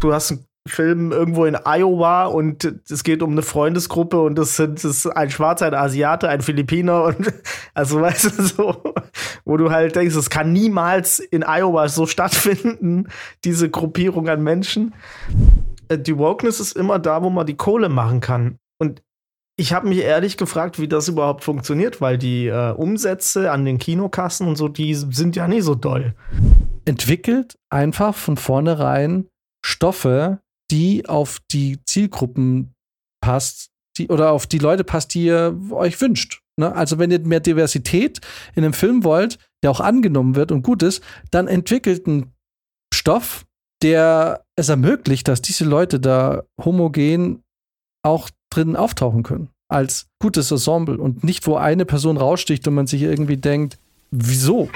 [0.00, 4.56] du hast einen Film irgendwo in Iowa und es geht um eine Freundesgruppe und das
[4.56, 7.32] sind das ein Schwarzer, ein Asiate, ein Philippiner und
[7.74, 8.82] also weißt du so,
[9.44, 13.08] wo du halt denkst, es kann niemals in Iowa so stattfinden,
[13.44, 14.94] diese Gruppierung an Menschen.
[15.88, 18.58] Äh, die Wokeness ist immer da, wo man die Kohle machen kann.
[18.78, 19.02] Und
[19.56, 23.78] ich habe mich ehrlich gefragt, wie das überhaupt funktioniert, weil die äh, Umsätze an den
[23.78, 26.14] Kinokassen und so, die sind ja nie so doll.
[26.84, 29.26] Entwickelt einfach von vornherein
[29.64, 30.40] Stoffe,
[30.70, 32.74] die auf die Zielgruppen
[33.20, 36.40] passt, die, oder auf die Leute passt, die ihr euch wünscht.
[36.58, 36.74] Ne?
[36.74, 38.20] Also wenn ihr mehr Diversität
[38.54, 42.32] in einem Film wollt, der auch angenommen wird und gut ist, dann entwickelt einen
[42.94, 43.44] Stoff,
[43.82, 47.42] der es ermöglicht, dass diese Leute da homogen
[48.04, 49.50] auch drin auftauchen können.
[49.70, 53.78] Als gutes Ensemble und nicht, wo eine Person raussticht und man sich irgendwie denkt,
[54.10, 54.70] wieso?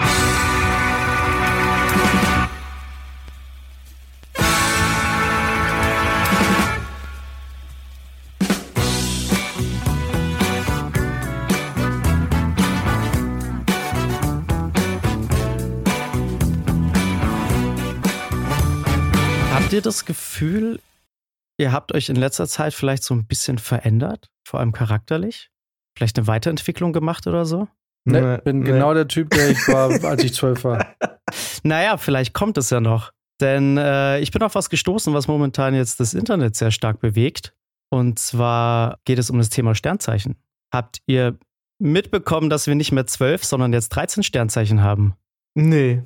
[19.72, 20.80] Habt ihr das Gefühl,
[21.58, 25.48] ihr habt euch in letzter Zeit vielleicht so ein bisschen verändert, vor allem charakterlich?
[25.96, 27.68] Vielleicht eine Weiterentwicklung gemacht oder so?
[28.04, 28.66] Ne, bin nee.
[28.66, 30.94] genau der Typ, der ich war, als ich zwölf war.
[31.62, 33.12] Naja, vielleicht kommt es ja noch.
[33.40, 37.54] Denn äh, ich bin auf was gestoßen, was momentan jetzt das Internet sehr stark bewegt.
[37.88, 40.36] Und zwar geht es um das Thema Sternzeichen.
[40.70, 41.38] Habt ihr
[41.78, 45.14] mitbekommen, dass wir nicht mehr zwölf, sondern jetzt 13 Sternzeichen haben?
[45.54, 46.02] Nee.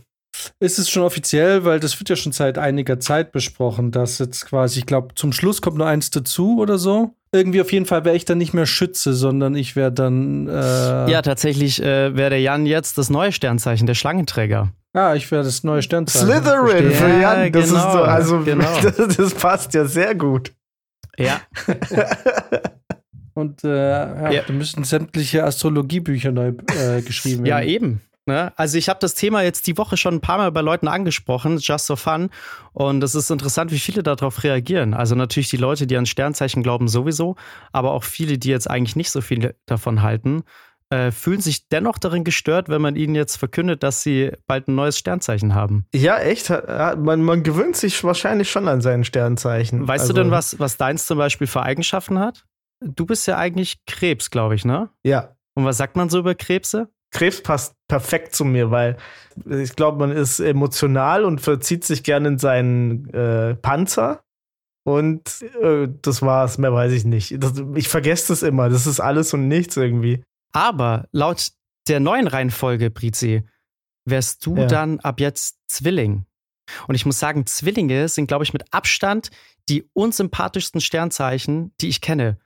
[0.61, 4.47] Ist es schon offiziell, weil das wird ja schon seit einiger Zeit besprochen, dass jetzt
[4.47, 7.15] quasi, ich glaube, zum Schluss kommt nur eins dazu oder so.
[7.33, 10.49] Irgendwie auf jeden Fall wäre ich dann nicht mehr Schütze, sondern ich wäre dann.
[10.49, 14.73] Äh ja, tatsächlich äh, wäre der Jan jetzt das neue Sternzeichen, der Schlangenträger.
[14.95, 16.27] Ah, ich wäre das neue Sternzeichen.
[16.29, 17.53] Slytherin für Jan.
[17.53, 18.81] Das genau, ist so, also genau.
[18.83, 20.53] das, das passt ja sehr gut.
[21.19, 21.41] Ja.
[23.35, 24.43] Und äh, ja, Ja.
[24.47, 27.69] da müssten sämtliche Astrologiebücher neu äh, geschrieben Ja, werden.
[27.69, 28.01] eben.
[28.27, 28.53] Ne?
[28.57, 31.59] Also ich habe das Thema jetzt die Woche schon ein paar Mal bei Leuten angesprochen,
[31.59, 32.31] just for fun.
[32.73, 34.95] Und es ist interessant, wie viele darauf reagieren.
[34.95, 37.37] Also natürlich die Leute, die an Sternzeichen glauben, sowieso,
[37.73, 40.43] aber auch viele, die jetzt eigentlich nicht so viel davon halten,
[40.91, 44.75] äh, fühlen sich dennoch darin gestört, wenn man ihnen jetzt verkündet, dass sie bald ein
[44.75, 45.87] neues Sternzeichen haben.
[45.95, 46.51] Ja, echt.
[46.51, 49.87] Man, man gewöhnt sich wahrscheinlich schon an seinen Sternzeichen.
[49.87, 52.45] Weißt Also, du denn, was, was deins zum Beispiel für Eigenschaften hat?
[52.81, 54.91] Du bist ja eigentlich Krebs, glaube ich, ne?
[55.03, 55.37] Ja.
[55.55, 56.89] Und was sagt man so über Krebse?
[57.17, 58.97] Krebs passt perfekt zu mir, weil
[59.49, 64.23] ich glaube, man ist emotional und verzieht sich gerne in seinen äh, Panzer.
[64.85, 67.43] Und äh, das war's, mehr weiß ich nicht.
[67.43, 68.69] Das, ich vergesse das immer.
[68.69, 70.23] Das ist alles und nichts irgendwie.
[70.53, 71.53] Aber laut
[71.89, 73.43] der neuen Reihenfolge, Brizi,
[74.05, 74.67] wärst du Ja.
[74.67, 76.27] dann ab jetzt Zwilling.
[76.87, 79.31] Und ich muss sagen, Zwillinge sind, glaube ich, mit Abstand
[79.69, 82.39] die unsympathischsten Sternzeichen, die ich kenne.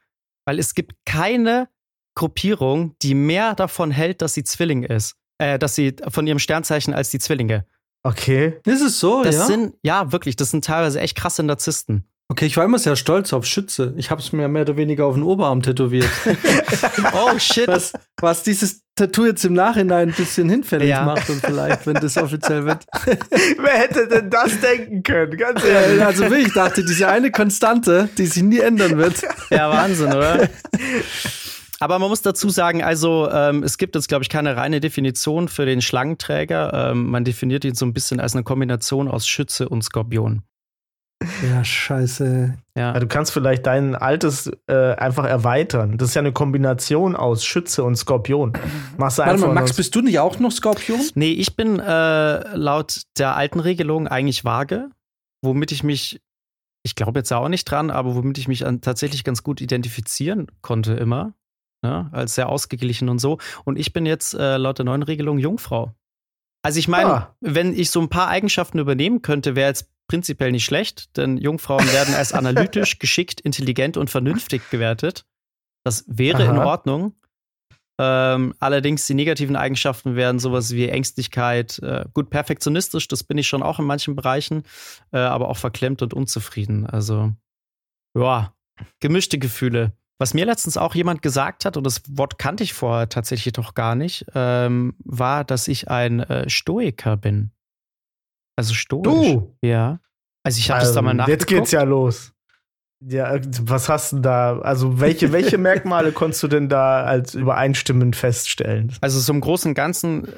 [0.47, 1.69] Weil es gibt keine
[2.15, 5.15] Gruppierung, die mehr davon hält, dass sie Zwilling ist.
[5.39, 7.65] Äh, dass sie von ihrem Sternzeichen als die Zwillinge.
[8.03, 8.59] Okay.
[8.67, 9.45] Ist es so, Das ja?
[9.47, 12.05] sind, ja, wirklich, das sind teilweise echt krasse Narzissten.
[12.29, 13.93] okay, ich war immer sehr stolz auf Schütze.
[13.97, 16.09] Ich habe es mir mehr oder weniger auf den Oberarm tätowiert.
[17.15, 17.67] Oh shit.
[17.69, 21.05] was, was dieses Tattoo jetzt im Nachhinein ein bisschen hinfällig Ja.
[21.05, 22.85] macht und vielleicht, wenn das offiziell wird.
[23.05, 25.37] Wer hätte denn das denken können?
[25.37, 26.03] Ganz ehrlich.
[26.05, 29.23] Also wirklich, ich dachte, diese eine Konstante, die sich nie ändern wird.
[29.51, 30.49] Ja, Wahnsinn, oder?
[31.81, 35.49] Aber man muss dazu sagen, also ähm, es gibt jetzt, glaube ich, keine reine Definition
[35.49, 36.91] für den Schlangenträger.
[36.91, 40.43] Ähm, man definiert ihn so ein bisschen als eine Kombination aus Schütze und Skorpion.
[41.43, 42.55] Ja, scheiße.
[42.77, 42.95] Ja.
[42.95, 45.99] Ja, du kannst vielleicht dein altes äh, einfach erweitern.
[45.99, 48.53] Das ist ja eine Kombination aus Schütze und Skorpion.
[48.97, 51.01] Machst du Warte einfach mal, Max, bist du nicht auch noch Skorpion?
[51.15, 54.91] Nee, ich bin äh, laut der alten Regelung eigentlich vage,
[55.43, 56.21] womit ich mich,
[56.83, 60.47] ich glaube jetzt auch nicht dran, aber womit ich mich an, tatsächlich ganz gut identifizieren
[60.63, 61.35] konnte immer.
[61.83, 63.39] Ne, als sehr ausgeglichen und so.
[63.65, 65.95] Und ich bin jetzt äh, laut der neuen Regelung Jungfrau.
[66.63, 67.37] Also ich meine, Ah.
[67.41, 71.91] wenn ich so ein paar Eigenschaften übernehmen könnte, wäre jetzt prinzipiell nicht schlecht, denn Jungfrauen
[71.93, 75.25] werden als analytisch, geschickt, intelligent und vernünftig gewertet.
[75.85, 76.67] Das wäre in Aha.
[76.67, 77.15] Ordnung.
[77.99, 83.47] Ähm, allerdings die negativen Eigenschaften wären sowas wie Ängstlichkeit, äh, gut perfektionistisch, das bin ich
[83.47, 84.65] schon auch in manchen Bereichen,
[85.13, 86.87] äh, aber auch verklemmt und unzufrieden.
[86.87, 87.33] Also,
[88.19, 88.55] ja,
[89.01, 89.93] gemischte Gefühle.
[90.21, 93.73] Was mir letztens auch jemand gesagt hat, und das Wort kannte ich vorher tatsächlich doch
[93.73, 97.53] gar nicht, ähm, war, dass ich ein äh, Stoiker bin.
[98.55, 99.05] Also stoisch.
[99.05, 99.57] Du?
[99.63, 99.99] Ja.
[100.43, 101.41] Also ich habe das da mal Ähm, nachgeguckt.
[101.41, 102.35] Jetzt geht's ja los.
[103.03, 104.59] Ja, was hast du da?
[104.59, 108.93] Also, welche, welche Merkmale konntest du denn da als übereinstimmend feststellen?
[109.01, 110.31] Also, so im Großen und Ganzen, äh,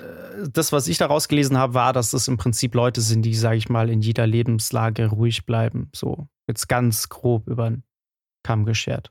[0.52, 3.56] das, was ich daraus gelesen habe, war, dass es im Prinzip Leute sind, die, sage
[3.56, 5.90] ich mal, in jeder Lebenslage ruhig bleiben.
[5.92, 7.82] So, jetzt ganz grob über den
[8.44, 9.10] Kamm geschert.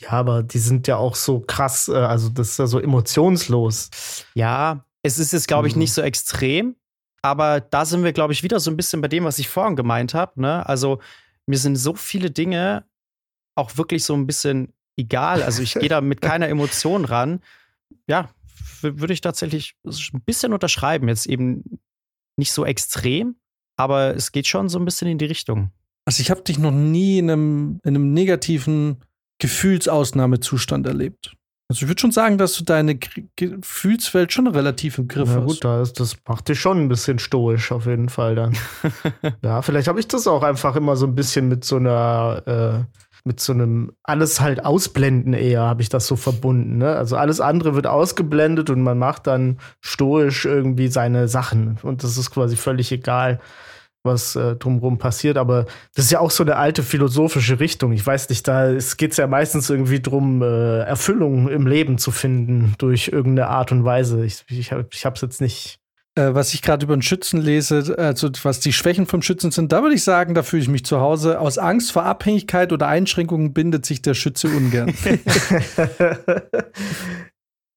[0.00, 4.24] Ja, aber die sind ja auch so krass, äh, also das ist ja so emotionslos.
[4.34, 5.80] Ja, es ist jetzt, glaube ich, mhm.
[5.80, 6.76] nicht so extrem,
[7.22, 9.76] aber da sind wir, glaube ich, wieder so ein bisschen bei dem, was ich vorhin
[9.76, 10.40] gemeint habe.
[10.40, 10.66] Ne?
[10.66, 11.00] Also,
[11.46, 12.86] mir sind so viele Dinge
[13.54, 15.42] auch wirklich so ein bisschen egal.
[15.42, 17.40] Also, ich gehe da mit keiner Emotion ran.
[18.06, 18.30] Ja,
[18.80, 21.08] würde ich tatsächlich ein bisschen unterschreiben.
[21.08, 21.80] Jetzt eben
[22.36, 23.36] nicht so extrem,
[23.76, 25.72] aber es geht schon so ein bisschen in die Richtung.
[26.06, 29.04] Also, ich habe dich noch nie in einem, in einem negativen
[29.40, 31.32] Gefühlsausnahmezustand erlebt.
[31.70, 32.98] Also ich würde schon sagen, dass du deine
[33.36, 35.46] Gefühlswelt schon relativ im Griff hast.
[35.46, 38.56] gut, das, das macht dich schon ein bisschen stoisch auf jeden Fall dann.
[39.44, 42.98] ja, vielleicht habe ich das auch einfach immer so ein bisschen mit so einer, äh,
[43.22, 46.78] mit so einem alles halt ausblenden eher, habe ich das so verbunden.
[46.78, 46.96] Ne?
[46.96, 51.78] Also alles andere wird ausgeblendet und man macht dann stoisch irgendwie seine Sachen.
[51.82, 53.38] Und das ist quasi völlig egal
[54.02, 55.36] was äh, drumherum passiert.
[55.36, 57.92] Aber das ist ja auch so eine alte philosophische Richtung.
[57.92, 62.10] Ich weiß nicht, da geht es ja meistens irgendwie darum, äh, Erfüllung im Leben zu
[62.10, 64.24] finden durch irgendeine Art und Weise.
[64.24, 65.78] Ich, ich, ich habe es jetzt nicht.
[66.16, 69.70] Äh, was ich gerade über den Schützen lese, also was die Schwächen vom Schützen sind,
[69.70, 71.38] da würde ich sagen, da fühle ich mich zu Hause.
[71.38, 74.92] Aus Angst vor Abhängigkeit oder Einschränkungen bindet sich der Schütze ungern.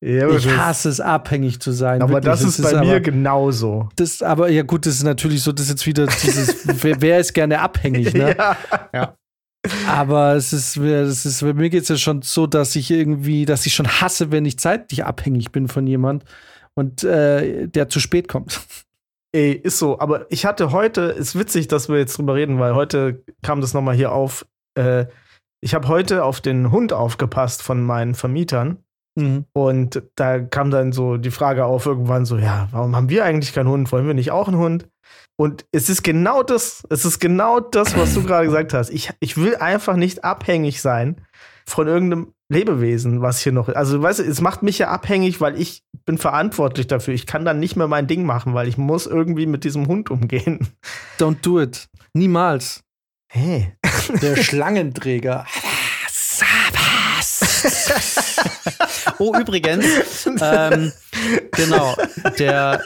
[0.06, 2.02] Ja, ich hasse es, abhängig zu sein.
[2.02, 2.26] Aber wirklich.
[2.26, 3.88] das ist das bei ist mir aber, genauso.
[3.96, 7.20] Das, aber ja, gut, das ist natürlich so, das ist jetzt wieder dieses, wer, wer,
[7.20, 8.36] ist gerne abhängig, ne?
[8.38, 8.58] ja.
[8.94, 9.16] ja.
[9.88, 13.46] Aber es ist, es ist, bei mir geht es ja schon so, dass ich irgendwie,
[13.46, 16.26] dass ich schon hasse, wenn ich zeitlich abhängig bin von jemand
[16.74, 18.60] und äh, der zu spät kommt.
[19.32, 20.00] Ey, ist so.
[20.00, 23.74] Aber ich hatte heute, ist witzig, dass wir jetzt drüber reden, weil heute kam das
[23.74, 24.46] nochmal hier auf.
[24.78, 25.06] Äh,
[25.62, 28.83] ich habe heute auf den Hund aufgepasst von meinen Vermietern.
[29.16, 29.46] Mhm.
[29.54, 33.54] Und da kam dann so die Frage auf irgendwann so, ja, warum haben wir eigentlich
[33.54, 33.92] keinen Hund?
[33.92, 34.88] Wollen wir nicht auch einen Hund?
[35.36, 38.90] Und es ist genau das, es ist genau das, was du gerade gesagt hast.
[38.90, 41.22] Ich, ich will einfach nicht abhängig sein
[41.66, 45.60] von irgendeinem Lebewesen, was hier noch, also weißt du, es macht mich ja abhängig, weil
[45.60, 47.14] ich bin verantwortlich dafür.
[47.14, 50.12] Ich kann dann nicht mehr mein Ding machen, weil ich muss irgendwie mit diesem Hund
[50.12, 50.68] umgehen.
[51.20, 51.90] Don't do it.
[52.14, 52.84] Niemals.
[53.32, 53.76] Hey.
[54.22, 55.46] Der Schlangenträger.
[59.20, 59.86] oh, übrigens,
[60.42, 60.92] ähm,
[61.52, 61.96] genau,
[62.40, 62.84] der,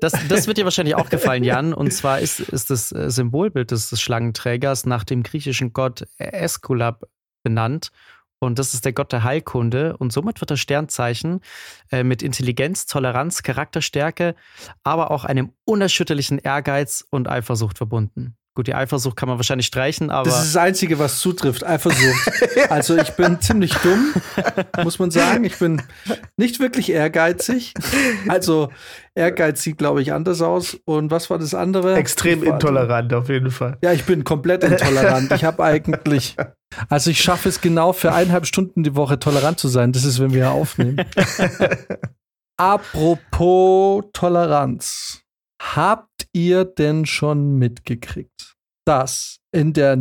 [0.00, 1.74] das, das wird dir wahrscheinlich auch gefallen, Jan.
[1.74, 7.08] Und zwar ist, ist das äh, Symbolbild des, des Schlangenträgers nach dem griechischen Gott Esculap
[7.42, 7.90] benannt.
[8.42, 9.96] Und das ist der Gott der Heilkunde.
[9.98, 11.40] Und somit wird das Sternzeichen
[11.90, 14.34] äh, mit Intelligenz, Toleranz, Charakterstärke,
[14.82, 18.36] aber auch einem unerschütterlichen Ehrgeiz und Eifersucht verbunden.
[18.56, 20.28] Gut, die Eifersucht kann man wahrscheinlich streichen, aber.
[20.28, 21.64] Das ist das Einzige, was zutrifft.
[21.64, 22.30] Eifersucht.
[22.68, 24.12] Also ich bin ziemlich dumm,
[24.84, 25.44] muss man sagen.
[25.44, 25.82] Ich bin
[26.36, 27.74] nicht wirklich ehrgeizig.
[28.28, 28.70] Also
[29.14, 30.76] Ehrgeiz sieht, glaube ich, anders aus.
[30.84, 31.96] Und was war das andere?
[31.96, 33.78] Extrem intolerant, auf jeden Fall.
[33.82, 35.32] Ja, ich bin komplett intolerant.
[35.32, 36.36] Ich habe eigentlich.
[36.88, 39.92] Also ich schaffe es genau für eineinhalb Stunden die Woche tolerant zu sein.
[39.92, 41.04] Das ist, wenn wir aufnehmen.
[42.56, 45.22] Apropos Toleranz.
[45.60, 49.98] Habt ihr denn schon mitgekriegt, dass in der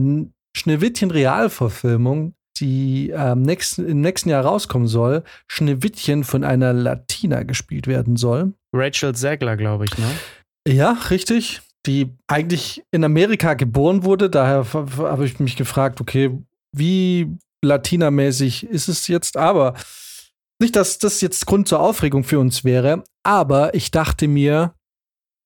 [0.55, 7.87] Schneewittchen Realverfilmung, die ähm, nächsten, im nächsten Jahr rauskommen soll, Schneewittchen von einer Latina gespielt
[7.87, 8.53] werden soll?
[8.73, 10.09] Rachel Zegler, glaube ich, ne?
[10.67, 11.61] Ja, richtig.
[11.85, 14.29] Die eigentlich in Amerika geboren wurde.
[14.29, 16.37] Daher habe ich mich gefragt, okay,
[16.75, 19.37] wie latinamäßig ist es jetzt?
[19.37, 19.75] Aber
[20.61, 24.73] nicht, dass das jetzt Grund zur Aufregung für uns wäre, aber ich dachte mir,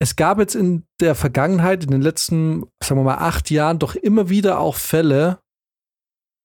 [0.03, 3.95] es gab jetzt in der Vergangenheit, in den letzten, sagen wir mal, acht Jahren, doch
[3.95, 5.39] immer wieder auch Fälle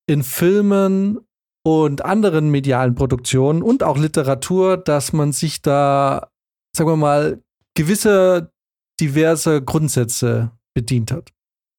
[0.09, 1.19] in Filmen
[1.67, 6.31] und anderen medialen Produktionen und auch Literatur, dass man sich da,
[6.73, 7.43] sagen wir mal,
[7.77, 8.53] gewisse
[9.01, 11.33] diverse Grundsätze bedient hat.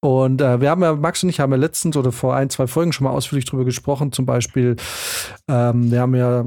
[0.03, 2.67] Und äh, wir haben ja, Max und ich haben ja letztens oder vor ein, zwei
[2.67, 4.11] Folgen schon mal ausführlich drüber gesprochen.
[4.11, 4.75] Zum Beispiel,
[5.47, 6.45] ähm, wir haben ja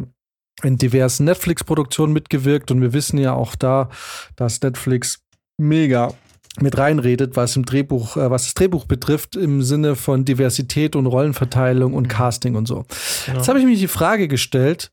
[0.62, 3.90] in diversen Netflix-Produktionen mitgewirkt und wir wissen ja auch da,
[4.36, 5.20] dass Netflix
[5.58, 6.14] mega
[6.60, 11.06] mit reinredet, was im Drehbuch, äh, was das Drehbuch betrifft, im Sinne von Diversität und
[11.06, 12.08] Rollenverteilung und mhm.
[12.08, 12.84] Casting und so.
[13.26, 13.34] Ja.
[13.34, 14.92] Jetzt habe ich mir die Frage gestellt,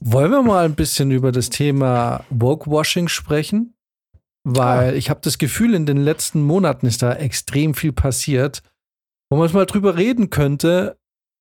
[0.00, 3.74] wollen wir mal ein bisschen über das Thema Woke-Washing sprechen?
[4.42, 4.96] Weil ja.
[4.96, 8.62] ich habe das Gefühl, in den letzten Monaten ist da extrem viel passiert,
[9.28, 10.96] wo man mal drüber reden könnte,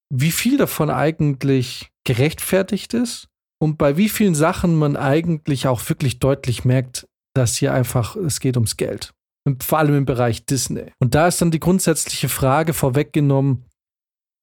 [0.10, 3.30] wie viel davon eigentlich gerechtfertigt ist
[3.62, 8.40] und bei wie vielen Sachen man eigentlich auch wirklich deutlich merkt, dass hier einfach, es
[8.40, 9.14] geht ums Geld.
[9.48, 10.92] Und vor allem im Bereich Disney.
[11.00, 13.66] Und da ist dann die grundsätzliche Frage vorweggenommen,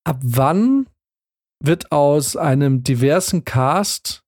[0.05, 0.87] ab wann
[1.63, 4.23] wird aus einem diversen Cast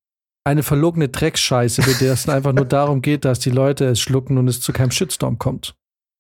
[0.47, 4.37] eine verlogene Dreckscheiße, bei der es einfach nur darum geht, dass die Leute es schlucken
[4.37, 5.75] und es zu keinem Shitstorm kommt.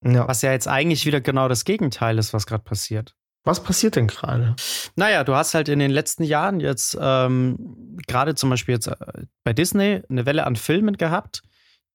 [0.04, 0.28] Ja.
[0.28, 3.14] Was ja jetzt eigentlich wieder genau das Gegenteil ist, was gerade passiert.
[3.44, 4.56] Was passiert denn gerade?
[4.96, 8.96] Naja, du hast halt in den letzten Jahren jetzt ähm, gerade zum Beispiel jetzt äh,
[9.44, 11.42] bei Disney eine Welle an Filmen gehabt,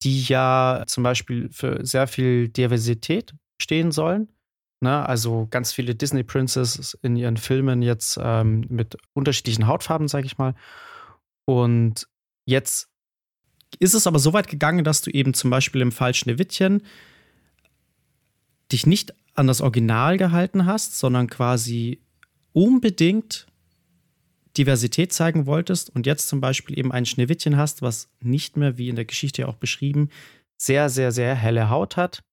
[0.04, 4.30] die ja zum Beispiel für sehr viel Diversität stehen sollen.
[4.82, 5.08] Ne?
[5.08, 10.38] Also ganz viele Disney Princesses in ihren Filmen jetzt ähm, mit unterschiedlichen Hautfarben, sag ich
[10.38, 10.54] mal.
[11.46, 12.08] Und
[12.46, 12.90] jetzt
[13.80, 16.84] ist es aber so weit gegangen, dass du eben zum Beispiel im Fall Schneewittchen
[18.72, 22.04] dich nicht an das Original gehalten hast, sondern quasi
[22.54, 23.48] unbedingt
[24.58, 28.90] Diversität zeigen wolltest und jetzt zum Beispiel eben ein Schneewittchen hast, was nicht mehr, wie
[28.90, 30.10] in der Geschichte ja auch beschrieben,
[30.58, 32.24] sehr, sehr, sehr helle Haut hat.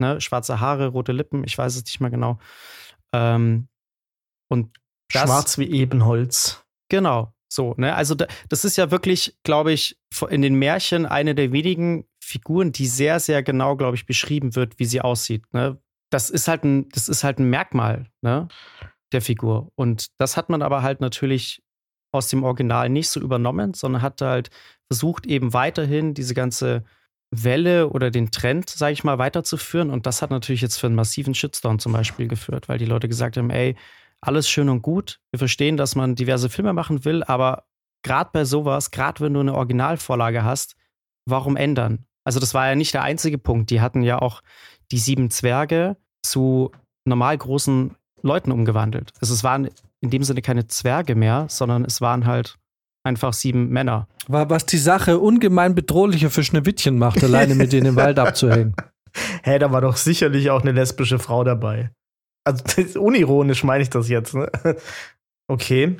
[0.00, 0.20] Ne?
[0.20, 2.38] Schwarze Haare, rote Lippen, ich weiß es nicht mehr genau.
[3.12, 3.68] Ähm,
[4.48, 4.76] und
[5.12, 6.64] das, Schwarz wie Ebenholz.
[6.88, 7.94] Genau, so, ne?
[7.94, 9.98] Also da, das ist ja wirklich, glaube ich,
[10.28, 14.78] in den Märchen eine der wenigen Figuren, die sehr, sehr genau, glaube ich, beschrieben wird,
[14.78, 15.44] wie sie aussieht.
[15.52, 15.78] Ne?
[16.10, 18.48] Das ist halt ein, das ist halt ein Merkmal, ne?
[19.12, 19.72] Der Figur.
[19.74, 21.62] Und das hat man aber halt natürlich
[22.12, 24.50] aus dem Original nicht so übernommen, sondern hat halt
[24.90, 26.84] versucht, eben weiterhin diese ganze
[27.30, 29.90] Welle oder den Trend, sage ich mal, weiterzuführen.
[29.90, 33.08] Und das hat natürlich jetzt für einen massiven Shitstorm zum Beispiel geführt, weil die Leute
[33.08, 33.76] gesagt haben, ey,
[34.20, 35.20] alles schön und gut.
[35.30, 37.64] Wir verstehen, dass man diverse Filme machen will, aber
[38.02, 40.76] gerade bei sowas, gerade wenn du eine Originalvorlage hast,
[41.26, 42.06] warum ändern?
[42.24, 43.70] Also das war ja nicht der einzige Punkt.
[43.70, 44.42] Die hatten ja auch
[44.92, 46.72] die sieben Zwerge zu
[47.04, 49.12] normal großen Leuten umgewandelt.
[49.20, 49.68] Also es waren
[50.00, 52.56] in dem Sinne keine Zwerge mehr, sondern es waren halt
[53.04, 54.08] einfach sieben Männer.
[54.26, 58.74] War was die Sache ungemein bedrohlicher für Schneewittchen macht, alleine mit denen im Wald abzuhängen.
[59.14, 61.90] Hä, hey, da war doch sicherlich auch eine lesbische Frau dabei.
[62.44, 64.34] Also unironisch meine ich das jetzt.
[64.34, 64.50] Ne?
[65.48, 65.96] Okay.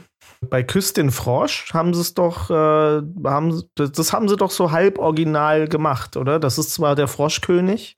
[0.51, 4.99] Bei Küstin Frosch haben sie es doch, äh, haben, das haben sie doch so halb
[4.99, 6.39] original gemacht, oder?
[6.39, 7.97] Das ist zwar der Froschkönig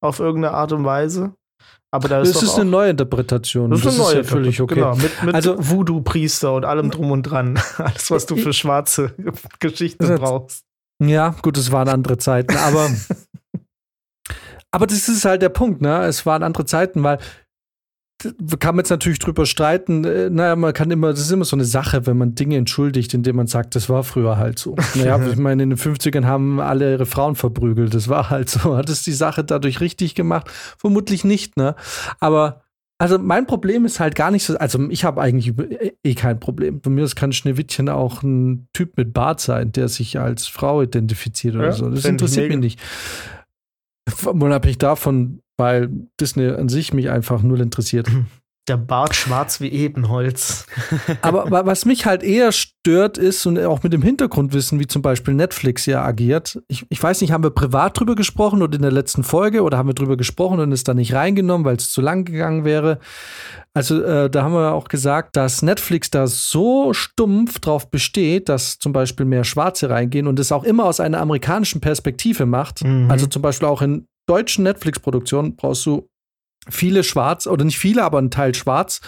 [0.00, 1.34] auf irgendeine Art und Weise,
[1.90, 3.70] aber da ist das ist eine neue Interpretation.
[3.70, 4.74] Das ist, das eine neue ist ja völlig okay.
[4.74, 7.58] Genau, mit, mit also Voodoo-Priester und allem drum und dran.
[7.78, 9.14] Alles, was du für schwarze
[9.58, 10.64] Geschichten brauchst.
[11.02, 12.90] Ja, gut, es waren andere Zeiten, aber
[14.70, 16.04] aber das ist halt der Punkt, ne?
[16.04, 17.18] Es waren andere Zeiten, weil
[18.58, 20.04] kann man jetzt natürlich drüber streiten.
[20.04, 23.14] Äh, naja, man kann immer, das ist immer so eine Sache, wenn man Dinge entschuldigt,
[23.14, 24.74] indem man sagt, das war früher halt so.
[24.94, 27.94] Naja, ich meine, in den 50ern haben alle ihre Frauen verprügelt.
[27.94, 28.76] Das war halt so.
[28.76, 30.50] Hat es die Sache dadurch richtig gemacht?
[30.78, 31.76] Vermutlich nicht, ne?
[32.18, 32.62] Aber
[33.00, 36.40] also mein Problem ist halt gar nicht so, also ich habe eigentlich eh, eh kein
[36.40, 36.80] Problem.
[36.80, 40.82] Bei mir ist kann Schneewittchen auch ein Typ mit Bart sein, der sich als Frau
[40.82, 41.88] identifiziert oder ja, so.
[41.88, 42.80] Das interessiert mich nicht.
[44.24, 48.08] Unabhängig davon, weil Disney an sich mich einfach null interessiert.
[48.68, 50.66] Der Bart schwarz wie Ebenholz.
[51.22, 55.32] Aber was mich halt eher stört ist, und auch mit dem Hintergrundwissen, wie zum Beispiel
[55.32, 58.92] Netflix ja agiert, ich, ich weiß nicht, haben wir privat drüber gesprochen oder in der
[58.92, 62.02] letzten Folge oder haben wir drüber gesprochen und es da nicht reingenommen, weil es zu
[62.02, 62.98] lang gegangen wäre.
[63.72, 68.78] Also äh, da haben wir auch gesagt, dass Netflix da so stumpf drauf besteht, dass
[68.78, 72.84] zum Beispiel mehr Schwarze reingehen und es auch immer aus einer amerikanischen Perspektive macht.
[72.84, 73.10] Mhm.
[73.10, 76.08] Also zum Beispiel auch in deutschen Netflix-Produktionen brauchst du
[76.70, 79.00] viele schwarz oder nicht viele, aber ein Teil schwarz,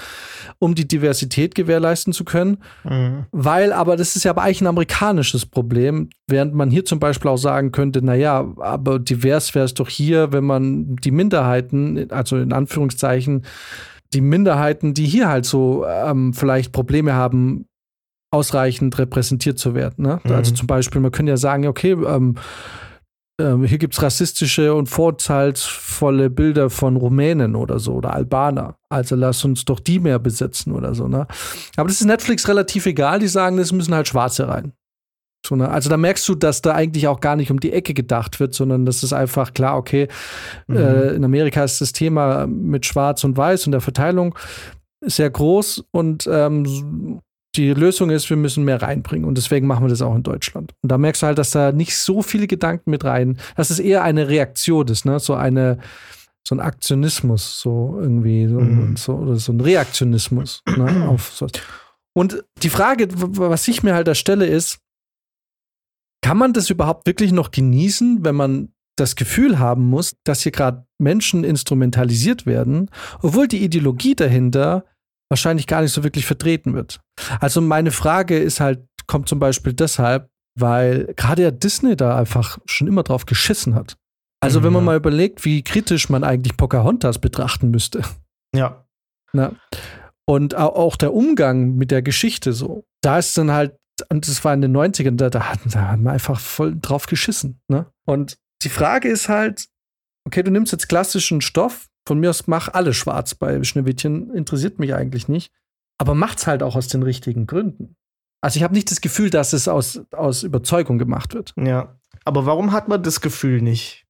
[0.59, 2.59] um die Diversität gewährleisten zu können.
[2.85, 3.27] Mhm.
[3.33, 7.31] Weil, aber das ist ja aber eigentlich ein amerikanisches Problem, während man hier zum Beispiel
[7.31, 12.37] auch sagen könnte, naja, aber divers wäre es doch hier, wenn man die Minderheiten, also
[12.37, 13.45] in Anführungszeichen,
[14.13, 17.67] die Minderheiten, die hier halt so ähm, vielleicht Probleme haben,
[18.33, 20.05] ausreichend repräsentiert zu werden.
[20.05, 20.21] Ne?
[20.23, 20.33] Mhm.
[20.33, 22.37] Also zum Beispiel, man könnte ja sagen, okay, ähm,
[23.41, 28.77] ähm, hier gibt es rassistische und vorurteilsvolle Bilder von Rumänen oder so oder Albaner.
[28.89, 31.09] Also lass uns doch die mehr besetzen oder so.
[31.09, 31.27] Ne?
[31.77, 33.19] Aber das ist Netflix relativ egal.
[33.19, 34.73] Die sagen, es müssen halt Schwarze rein.
[35.45, 35.69] So, ne?
[35.69, 38.55] Also da merkst du, dass da eigentlich auch gar nicht um die Ecke gedacht wird,
[38.55, 40.09] sondern das ist einfach klar, okay,
[40.67, 40.77] mhm.
[40.77, 44.35] äh, in Amerika ist das Thema mit Schwarz und Weiß und der Verteilung
[45.03, 47.21] sehr groß und ähm,
[47.57, 50.73] die Lösung ist, wir müssen mehr reinbringen und deswegen machen wir das auch in Deutschland.
[50.83, 53.81] Und da merkst du halt, dass da nicht so viele Gedanken mit rein, dass es
[53.81, 55.19] eher eine Reaktion ist, ne?
[55.19, 55.79] So eine,
[56.47, 58.97] so ein Aktionismus, so irgendwie, so, mhm.
[58.97, 61.07] so oder so ein Reaktionismus ne?
[61.09, 61.49] auf so.
[62.15, 64.79] Und die Frage, was ich mir halt da stelle, ist,
[66.23, 70.53] kann man das überhaupt wirklich noch genießen, wenn man das Gefühl haben muss, dass hier
[70.53, 72.91] gerade Menschen instrumentalisiert werden,
[73.23, 74.85] obwohl die Ideologie dahinter
[75.31, 77.01] wahrscheinlich gar nicht so wirklich vertreten wird.
[77.41, 82.59] Also meine Frage ist halt, kommt zum Beispiel deshalb, weil gerade ja Disney da einfach
[82.67, 83.97] schon immer drauf geschissen hat.
[84.41, 84.65] Also mhm.
[84.65, 88.03] wenn man mal überlegt, wie kritisch man eigentlich Pocahontas betrachten müsste.
[88.55, 88.85] Ja.
[89.33, 89.53] Na?
[90.27, 92.85] Und auch der Umgang mit der Geschichte so.
[93.03, 93.77] Da ist dann halt,
[94.09, 97.07] und das war in den 90ern, da, da, hat, da hat man einfach voll drauf
[97.07, 97.61] geschissen.
[97.69, 97.87] Ne?
[98.07, 99.67] Und die Frage ist halt,
[100.27, 104.79] okay, du nimmst jetzt klassischen Stoff, von mir aus mach alle schwarz bei Schneewittchen, interessiert
[104.79, 105.53] mich eigentlich nicht,
[105.99, 107.97] aber macht's halt auch aus den richtigen Gründen.
[108.43, 111.53] Also ich habe nicht das Gefühl, dass es aus, aus Überzeugung gemacht wird.
[111.57, 111.99] Ja.
[112.25, 114.07] Aber warum hat man das Gefühl nicht?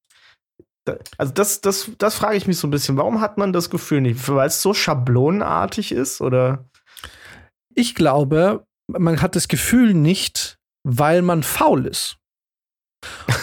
[1.18, 2.96] Also das, das, das frage ich mich so ein bisschen.
[2.96, 4.28] Warum hat man das Gefühl nicht?
[4.28, 6.64] Weil es so schablonenartig ist, oder?
[7.74, 12.16] Ich glaube, man hat das Gefühl nicht, weil man faul ist.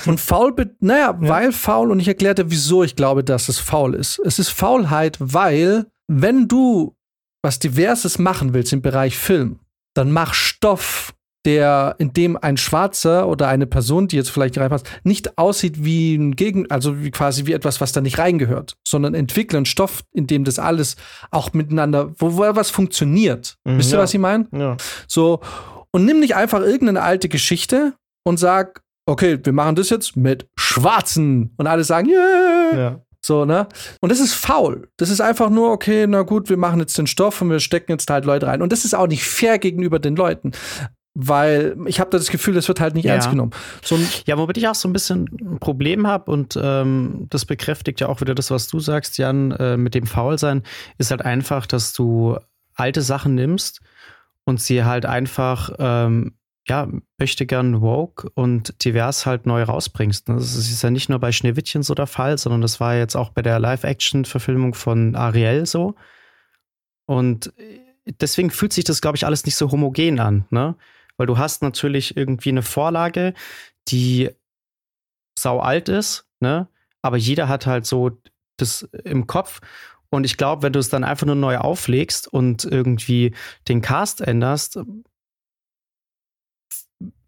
[0.05, 1.29] Und faul, naja, ja.
[1.29, 4.19] weil faul, und ich erklärte, wieso ich glaube, dass es faul ist.
[4.19, 6.95] Es ist Faulheit, weil, wenn du
[7.43, 9.59] was Diverses machen willst im Bereich Film,
[9.95, 11.13] dann mach Stoff,
[11.47, 16.15] der, in dem ein Schwarzer oder eine Person, die jetzt vielleicht reinpasst, nicht aussieht wie
[16.15, 20.03] ein Gegen, also wie quasi wie etwas, was da nicht reingehört, sondern entwickle einen Stoff,
[20.11, 20.97] in dem das alles
[21.31, 23.55] auch miteinander, wo, wo was funktioniert.
[23.63, 24.03] Mhm, Wisst ihr, ja.
[24.03, 24.47] was ich meine?
[24.51, 24.75] Ja.
[25.07, 25.39] So,
[25.91, 27.93] und nimm nicht einfach irgendeine alte Geschichte
[28.25, 31.53] und sag, okay, wir machen das jetzt mit Schwarzen.
[31.57, 32.77] Und alle sagen, yeah.
[32.77, 33.01] Ja.
[33.21, 33.67] So, ne?
[33.99, 34.89] Und das ist faul.
[34.97, 37.91] Das ist einfach nur, okay, na gut, wir machen jetzt den Stoff und wir stecken
[37.91, 38.61] jetzt halt Leute rein.
[38.61, 40.51] Und das ist auch nicht fair gegenüber den Leuten.
[41.13, 43.13] Weil ich habe das Gefühl, das wird halt nicht ja.
[43.13, 43.51] ernst genommen.
[43.81, 43.97] So
[44.27, 48.07] ja, womit ich auch so ein bisschen ein Problem habe und ähm, das bekräftigt ja
[48.07, 50.61] auch wieder das, was du sagst, Jan, äh, mit dem Faulsein,
[50.99, 52.37] ist halt einfach, dass du
[52.75, 53.81] alte Sachen nimmst
[54.45, 56.37] und sie halt einfach ähm,
[56.67, 60.29] ja, möchte gern woke und divers halt neu rausbringst.
[60.29, 63.29] Das ist ja nicht nur bei Schneewittchen so der Fall, sondern das war jetzt auch
[63.29, 65.95] bei der Live-Action-Verfilmung von Ariel so.
[67.05, 67.53] Und
[68.05, 70.75] deswegen fühlt sich das, glaube ich, alles nicht so homogen an, ne?
[71.15, 73.33] Weil du hast natürlich irgendwie eine Vorlage,
[73.88, 74.29] die
[75.39, 76.67] sau alt ist, ne?
[77.01, 78.12] Aber jeder hat halt so
[78.57, 79.62] das im Kopf.
[80.09, 83.33] Und ich glaube, wenn du es dann einfach nur neu auflegst und irgendwie
[83.67, 84.79] den Cast änderst,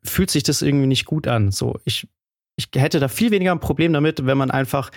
[0.04, 1.52] fühlt sich das irgendwie nicht gut an.
[1.52, 2.08] So, ich,
[2.56, 4.92] ich hätte da viel weniger ein Problem damit, wenn man einfach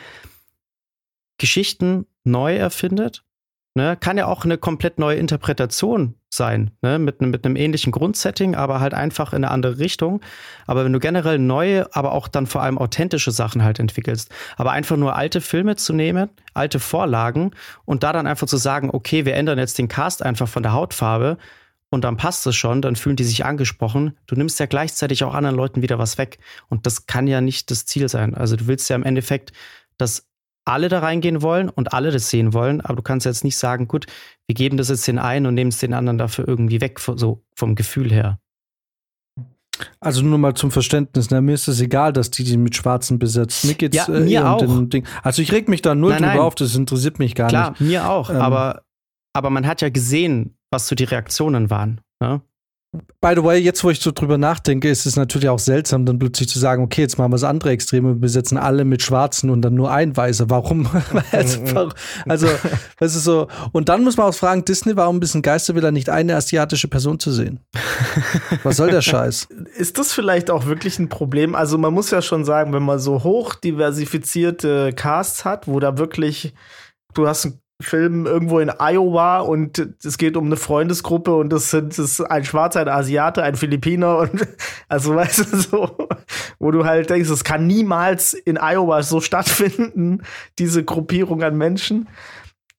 [1.39, 3.25] Geschichten neu erfindet.
[3.75, 3.97] Ne?
[3.99, 6.99] Kann ja auch eine komplett neue Interpretation sein, ne?
[6.99, 10.21] mit, mit einem ähnlichen Grundsetting, aber halt einfach in eine andere Richtung.
[10.67, 14.73] Aber wenn du generell neue, aber auch dann vor allem authentische Sachen halt entwickelst, aber
[14.73, 17.53] einfach nur alte Filme zu nehmen, alte Vorlagen
[17.87, 20.75] und da dann einfach zu sagen, okay, wir ändern jetzt den Cast einfach von der
[20.75, 21.39] Hautfarbe,
[21.93, 24.17] und dann passt es schon, dann fühlen die sich angesprochen.
[24.27, 26.39] Du nimmst ja gleichzeitig auch anderen Leuten wieder was weg.
[26.71, 28.35] Und das kann ja nicht das Ziel sein.
[28.35, 29.53] Also du willst ja im Endeffekt,
[29.99, 30.27] dass
[30.65, 33.89] alle da reingehen wollen und alle das sehen wollen, aber du kannst jetzt nicht sagen,
[33.89, 34.07] gut,
[34.47, 37.45] wir geben das jetzt den einen und nehmen es den anderen dafür irgendwie weg, so
[37.55, 38.39] vom Gefühl her.
[40.01, 41.43] Also nur mal zum Verständnis, ne?
[41.43, 43.67] mir ist es egal, dass die die mit Schwarzen besetzt.
[43.67, 44.63] Mir geht's ja, äh, mir auch.
[44.63, 45.07] Um Ding.
[45.23, 46.43] Also ich reg mich da null nein, drüber nein.
[46.43, 47.79] auf, das interessiert mich gar Klar, nicht.
[47.79, 48.83] Klar, mir auch, ähm, aber,
[49.35, 52.01] aber man hat ja gesehen, was so die Reaktionen waren.
[52.21, 52.41] Ne?
[53.23, 56.19] By the way, jetzt wo ich so drüber nachdenke, ist es natürlich auch seltsam, dann
[56.19, 59.49] plötzlich zu sagen, okay, jetzt machen wir das andere Extreme, wir besetzen alle mit Schwarzen
[59.49, 60.51] und dann nur ein Weißer.
[60.51, 60.91] Warum?
[62.29, 62.49] also,
[62.99, 63.49] das ist so.
[63.73, 67.19] Und dann muss man auch fragen, Disney, warum ein bisschen Geisterwiller nicht eine asiatische Person
[67.19, 67.61] zu sehen?
[68.63, 69.49] Was soll der Scheiß?
[69.77, 71.55] Ist das vielleicht auch wirklich ein Problem?
[71.55, 75.97] Also, man muss ja schon sagen, wenn man so hoch diversifizierte Casts hat, wo da
[75.97, 76.53] wirklich
[77.15, 81.71] du hast einen Film irgendwo in Iowa und es geht um eine Freundesgruppe und das
[81.71, 84.47] sind das ein Schwarzer, ein Asiate, ein Philippiner und
[84.89, 86.09] also weißt du so,
[86.59, 90.23] wo du halt denkst, es kann niemals in Iowa so stattfinden,
[90.59, 92.09] diese Gruppierung an Menschen.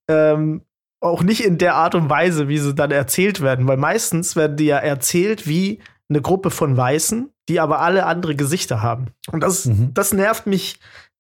[0.08, 0.62] Ähm,
[1.00, 4.56] auch nicht in der Art und Weise, wie sie dann erzählt werden, weil meistens werden
[4.56, 9.08] die ja erzählt wie eine Gruppe von Weißen, die aber alle andere Gesichter haben.
[9.32, 9.94] Und das, mhm.
[9.94, 10.80] das nervt mich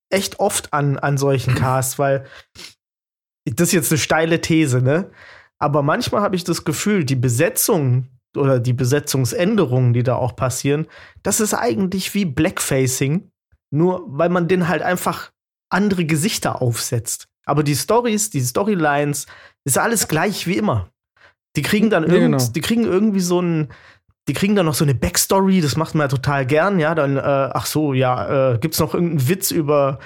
[0.09, 2.25] echt oft an, an solchen Casts, weil
[3.45, 5.09] das ist jetzt eine steile These, ne?
[5.59, 10.87] Aber manchmal habe ich das Gefühl, die Besetzung oder die Besetzungsänderungen, die da auch passieren,
[11.21, 13.29] das ist eigentlich wie Blackfacing,
[13.71, 15.31] nur weil man den halt einfach
[15.69, 17.27] andere Gesichter aufsetzt.
[17.45, 19.25] Aber die Stories, die Storylines,
[19.65, 20.89] ist alles gleich wie immer.
[21.55, 22.37] Die kriegen dann ja, genau.
[22.37, 23.69] die kriegen irgendwie so ein,
[24.27, 26.95] die kriegen dann noch so eine Backstory, das macht man ja total gern, ja.
[26.95, 29.99] Dann, äh, ach so, ja, äh, gibt's noch irgendeinen Witz über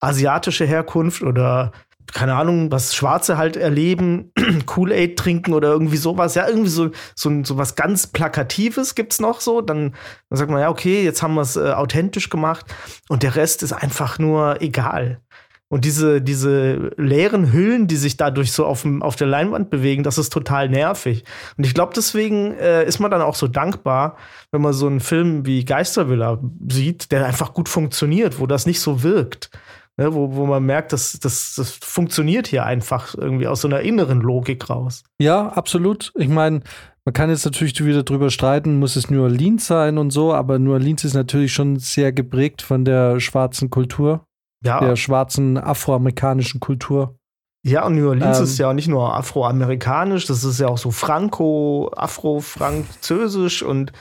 [0.00, 1.72] asiatische Herkunft oder
[2.12, 4.32] keine Ahnung, was Schwarze halt erleben,
[4.66, 6.34] Kool-Aid trinken oder irgendwie sowas.
[6.34, 9.60] Ja, irgendwie so, so, so was ganz Plakatives gibt's noch so.
[9.60, 9.94] Dann,
[10.30, 12.66] dann sagt man, ja, okay, jetzt haben wir es äh, authentisch gemacht
[13.08, 15.20] und der Rest ist einfach nur egal.
[15.68, 20.16] Und diese, diese leeren Hüllen, die sich dadurch so auf, auf der Leinwand bewegen, das
[20.16, 21.24] ist total nervig.
[21.56, 24.16] Und ich glaube, deswegen äh, ist man dann auch so dankbar,
[24.52, 28.78] wenn man so einen Film wie Geistervilla sieht, der einfach gut funktioniert, wo das nicht
[28.78, 29.50] so wirkt
[29.98, 33.80] Ne, wo, wo man merkt, dass das, das funktioniert hier einfach irgendwie aus so einer
[33.80, 35.02] inneren Logik raus.
[35.18, 36.12] Ja, absolut.
[36.16, 36.60] Ich meine,
[37.06, 40.58] man kann jetzt natürlich wieder drüber streiten, muss es New Orleans sein und so, aber
[40.58, 44.26] New Orleans ist natürlich schon sehr geprägt von der schwarzen Kultur,
[44.62, 47.16] Ja, der schwarzen afroamerikanischen Kultur.
[47.64, 48.44] ja und New Orleans Ähm.
[48.44, 53.92] ist ja nicht nur afroamerikanisch, das ist ja auch so franco, afro-französisch und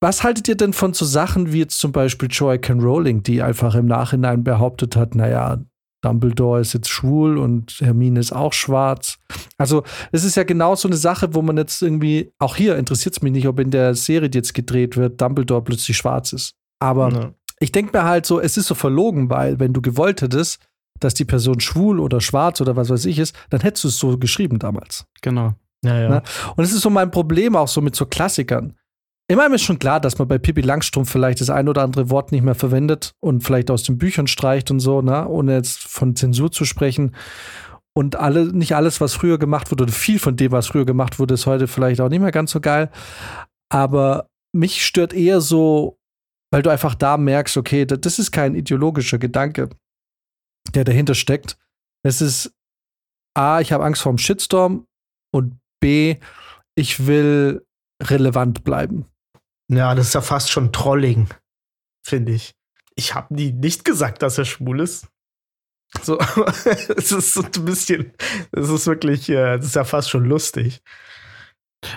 [0.00, 3.74] Was haltet ihr denn von so Sachen wie jetzt zum Beispiel Joy-Can Rowling, die einfach
[3.74, 5.58] im Nachhinein behauptet hat, naja,
[6.02, 9.18] Dumbledore ist jetzt schwul und Hermine ist auch schwarz.
[9.58, 9.82] Also,
[10.12, 13.22] es ist ja genau so eine Sache, wo man jetzt irgendwie, auch hier interessiert es
[13.22, 16.54] mich nicht, ob in der Serie, die jetzt gedreht wird, Dumbledore plötzlich schwarz ist.
[16.78, 17.34] Aber ne.
[17.58, 20.60] ich denke mir halt so, es ist so verlogen, weil wenn du gewollt hättest,
[21.00, 23.98] dass die Person schwul oder schwarz oder was weiß ich ist, dann hättest du es
[23.98, 25.06] so geschrieben damals.
[25.22, 25.54] Genau.
[25.82, 26.08] ja, ja.
[26.08, 26.22] Ne?
[26.54, 28.74] Und es ist so mein Problem auch so mit so Klassikern.
[29.28, 32.30] Immer ist schon klar, dass man bei Pippi Langstrumpf vielleicht das ein oder andere Wort
[32.30, 35.26] nicht mehr verwendet und vielleicht aus den Büchern streicht und so, ne?
[35.26, 37.14] ohne jetzt von Zensur zu sprechen.
[37.96, 41.18] Und alle, nicht alles, was früher gemacht wurde, oder viel von dem, was früher gemacht
[41.18, 42.90] wurde, ist heute vielleicht auch nicht mehr ganz so geil.
[43.72, 45.98] Aber mich stört eher so,
[46.52, 49.70] weil du einfach da merkst, okay, da- das ist kein ideologischer Gedanke,
[50.72, 51.58] der dahinter steckt.
[52.04, 52.52] Es ist
[53.34, 54.86] A, ich habe Angst vor dem Shitstorm
[55.34, 56.16] und B,
[56.76, 57.66] ich will
[58.02, 59.06] relevant bleiben.
[59.68, 61.28] Ja, das ist ja fast schon Trolling,
[62.06, 62.54] finde ich.
[62.94, 65.08] Ich habe nie nicht gesagt, dass er schwul ist.
[66.02, 66.18] So,
[66.96, 68.12] es ist so ein bisschen,
[68.52, 70.82] es ist wirklich, äh, das ist ja fast schon lustig.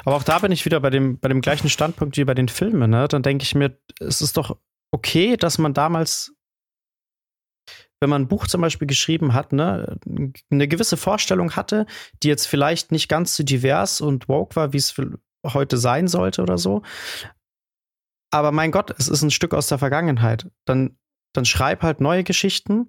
[0.06, 2.50] Aber auch da bin ich wieder bei dem, bei dem gleichen Standpunkt wie bei den
[2.50, 2.90] Filmen.
[2.92, 3.08] Ne?
[3.08, 4.58] Dann denke ich mir, es ist doch
[4.92, 6.34] okay, dass man damals,
[8.00, 9.98] wenn man ein Buch zum Beispiel geschrieben hat, ne,
[10.52, 11.86] eine gewisse Vorstellung hatte,
[12.24, 14.96] die jetzt vielleicht nicht ganz so divers und woke war, wie es
[15.46, 16.84] heute sein sollte oder so.
[18.32, 20.50] Aber mein Gott, es ist ein Stück aus der Vergangenheit.
[20.66, 20.98] Dann,
[21.34, 22.88] dann schreib halt neue Geschichten,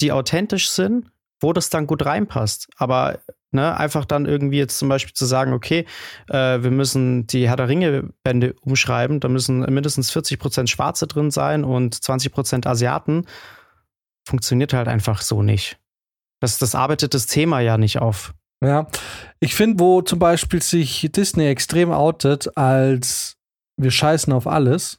[0.00, 2.68] die authentisch sind, wo das dann gut reinpasst.
[2.76, 3.20] Aber
[3.52, 5.86] ne, einfach dann irgendwie jetzt zum Beispiel zu sagen, okay,
[6.28, 11.30] äh, wir müssen die Herr der Ringe-Bände umschreiben, da müssen mindestens 40 Prozent Schwarze drin
[11.30, 13.26] sein und 20 Prozent Asiaten,
[14.26, 15.78] funktioniert halt einfach so nicht.
[16.40, 18.34] Das, das arbeitet das Thema ja nicht auf.
[18.62, 18.86] Ja,
[19.40, 23.36] ich finde, wo zum Beispiel sich Disney extrem outet als
[23.84, 24.98] wir scheißen auf alles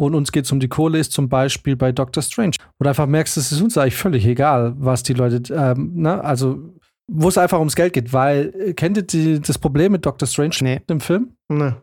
[0.00, 2.56] und uns geht es um die Kohle, ist zum Beispiel bei Doctor Strange.
[2.78, 6.24] Wo du einfach merkst, es ist uns eigentlich völlig egal, was die Leute, ähm, ne,
[6.24, 6.74] also
[7.12, 10.26] wo es einfach ums Geld geht, weil, äh, kennt ihr die, das Problem mit Doctor
[10.26, 10.80] Strange Nee.
[10.88, 11.36] im Film?
[11.48, 11.76] Ne.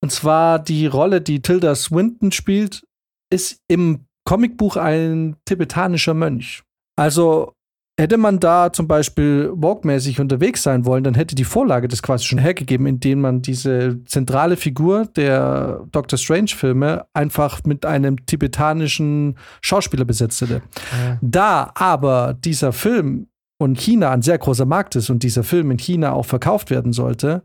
[0.00, 2.84] Und zwar die Rolle, die Tilda Swinton spielt,
[3.32, 6.62] ist im Comicbuch ein tibetanischer Mönch.
[6.96, 7.52] Also
[7.98, 12.24] hätte man da zum Beispiel woke-mäßig unterwegs sein wollen, dann hätte die Vorlage das quasi
[12.24, 20.04] schon hergegeben, indem man diese zentrale Figur der Doctor Strange-Filme einfach mit einem tibetanischen Schauspieler
[20.04, 20.62] besetzt hätte.
[21.20, 23.26] Da aber dieser Film
[23.60, 26.92] und China ein sehr großer Markt ist und dieser Film in China auch verkauft werden
[26.92, 27.42] sollte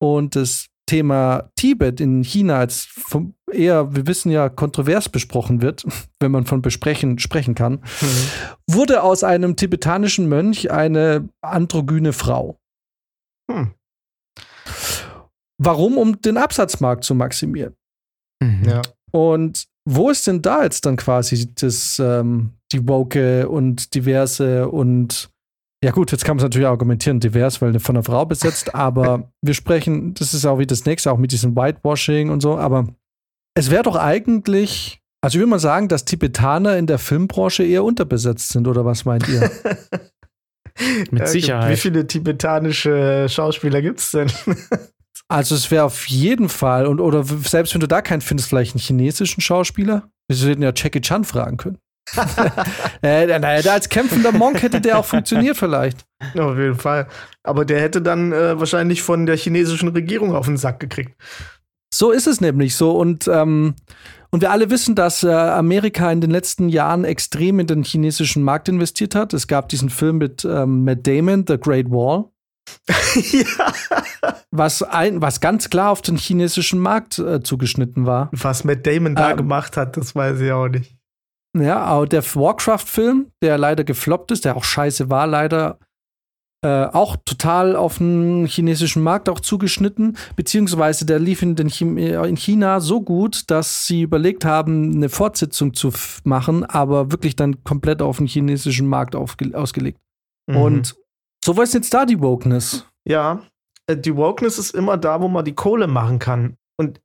[0.00, 2.88] und das Thema Tibet in China als
[3.52, 5.84] eher, wir wissen ja, kontrovers besprochen wird,
[6.20, 7.80] wenn man von besprechen sprechen kann,
[8.68, 12.58] wurde aus einem tibetanischen Mönch eine androgyne Frau.
[13.50, 13.72] Hm.
[15.58, 15.98] Warum?
[15.98, 17.74] Um den Absatzmarkt zu maximieren.
[18.42, 18.64] Mhm.
[18.64, 18.82] Ja.
[19.12, 25.30] Und wo ist denn da jetzt dann quasi das, ähm, die Woke und diverse und
[25.84, 29.32] ja gut, jetzt kann man es natürlich argumentieren, divers, weil von einer Frau besetzt, aber
[29.42, 32.86] wir sprechen, das ist auch wie das nächste, auch mit diesem Whitewashing und so, aber
[33.54, 37.84] es wäre doch eigentlich, also ich würde mal sagen, dass Tibetaner in der Filmbranche eher
[37.84, 39.50] unterbesetzt sind, oder was meint ihr?
[41.10, 41.70] Mit Ja, Sicherheit.
[41.70, 44.30] Wie viele tibetanische Schauspieler gibt es denn?
[45.28, 48.74] Also es wäre auf jeden Fall, und oder selbst wenn du da keinen findest, vielleicht
[48.74, 50.10] einen chinesischen Schauspieler.
[50.28, 51.78] Wir hätten ja Jackie Chan fragen können.
[53.02, 56.04] äh, naja, der als kämpfender Monk hätte der auch funktioniert vielleicht.
[56.36, 57.08] Auf jeden Fall.
[57.44, 61.16] Aber der hätte dann äh, wahrscheinlich von der chinesischen Regierung auf den Sack gekriegt.
[61.92, 62.92] So ist es nämlich so.
[62.92, 63.74] Und, ähm,
[64.30, 68.42] und wir alle wissen, dass äh, Amerika in den letzten Jahren extrem in den chinesischen
[68.42, 69.34] Markt investiert hat.
[69.34, 72.24] Es gab diesen Film mit ähm, Matt Damon, The Great Wall,
[73.32, 73.72] ja.
[74.50, 78.30] was, ein, was ganz klar auf den chinesischen Markt äh, zugeschnitten war.
[78.32, 79.36] Was Matt Damon da Ähm.
[79.36, 80.96] gemacht hat, das weiß ich auch nicht.
[81.54, 85.78] Ja, aber der Warcraft-Film, der leider gefloppt ist, der auch scheiße war, leider
[86.64, 91.98] äh, auch total auf den chinesischen Markt auch zugeschnitten, beziehungsweise der lief in, den Chim
[91.98, 95.92] äh, in China so gut, dass sie überlegt haben, eine Fortsetzung zu
[96.24, 99.98] machen, aber wirklich dann komplett auf den chinesischen Markt ausgelegt.
[100.46, 100.56] Mhm.
[100.56, 100.96] Und
[101.44, 102.86] so was ist jetzt da die Wokeness?
[103.04, 103.42] Ja,
[103.86, 106.56] äh, die Wokeness ist immer da, wo man die Kohle machen kann.
[106.76, 107.00] Und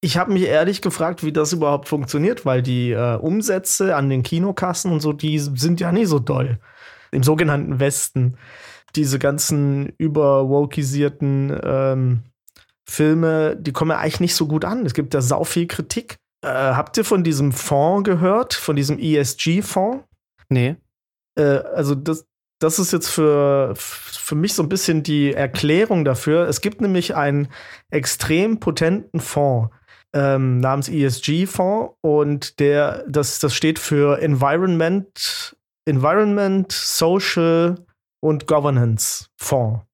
[0.00, 4.22] ich habe mich ehrlich gefragt, wie das überhaupt funktioniert, weil die äh, Umsätze an den
[4.22, 6.58] Kinokassen und so, die sind ja nicht so doll.
[7.10, 8.36] Im sogenannten Westen.
[8.98, 12.22] Diese ganzen überwokisierten ähm,
[12.84, 14.84] Filme, die kommen ja eigentlich nicht so gut an.
[14.84, 16.16] Es gibt da sau viel Kritik.
[16.44, 20.04] Äh, habt ihr von diesem Fonds gehört, von diesem ESG-Fonds?
[20.48, 20.74] Nee.
[21.38, 22.26] Äh, also das,
[22.58, 26.48] das ist jetzt für, für mich so ein bisschen die Erklärung dafür.
[26.48, 27.46] Es gibt nämlich einen
[27.90, 29.72] extrem potenten Fonds
[30.12, 37.76] ähm, namens ESG-Fonds und der, das, das steht für Environment, Environment, Social
[38.20, 39.84] und Governance Fonds.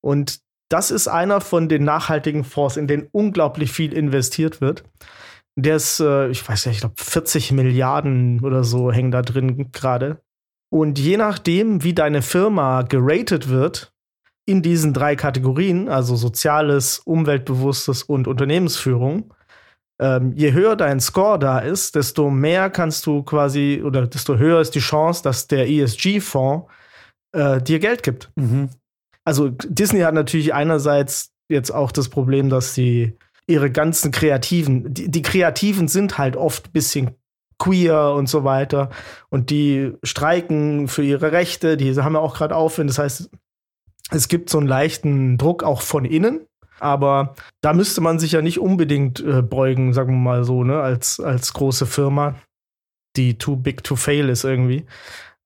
[0.00, 4.84] Und das ist einer von den nachhaltigen Fonds, in denen unglaublich viel investiert wird.
[5.54, 9.70] Der ist, äh, ich weiß ja, ich glaube, 40 Milliarden oder so hängen da drin
[9.70, 10.22] gerade.
[10.72, 13.92] Und je nachdem, wie deine Firma geratet wird,
[14.46, 19.34] in diesen drei Kategorien, also Soziales, Umweltbewusstes und Unternehmensführung,
[20.00, 24.60] ähm, je höher dein Score da ist, desto mehr kannst du quasi, oder desto höher
[24.60, 26.66] ist die Chance, dass der ESG-Fonds
[27.32, 28.30] äh, dir Geld gibt.
[28.36, 28.70] Mhm.
[29.24, 33.16] Also Disney hat natürlich einerseits jetzt auch das Problem, dass sie
[33.46, 37.10] ihre ganzen Kreativen, die, die Kreativen sind halt oft ein bisschen
[37.58, 38.90] queer und so weiter.
[39.28, 42.90] Und die streiken für ihre Rechte, die haben ja auch gerade Aufwind.
[42.90, 43.30] Das heißt,
[44.10, 46.46] es gibt so einen leichten Druck auch von innen.
[46.80, 50.80] Aber da müsste man sich ja nicht unbedingt äh, beugen, sagen wir mal so, ne,
[50.80, 52.34] als, als große Firma,
[53.16, 54.84] die too big to fail ist irgendwie.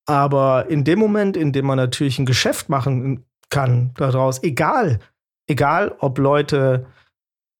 [0.07, 5.01] Aber in dem Moment, in dem man natürlich ein Geschäft machen kann daraus, egal,
[5.49, 6.87] egal ob Leute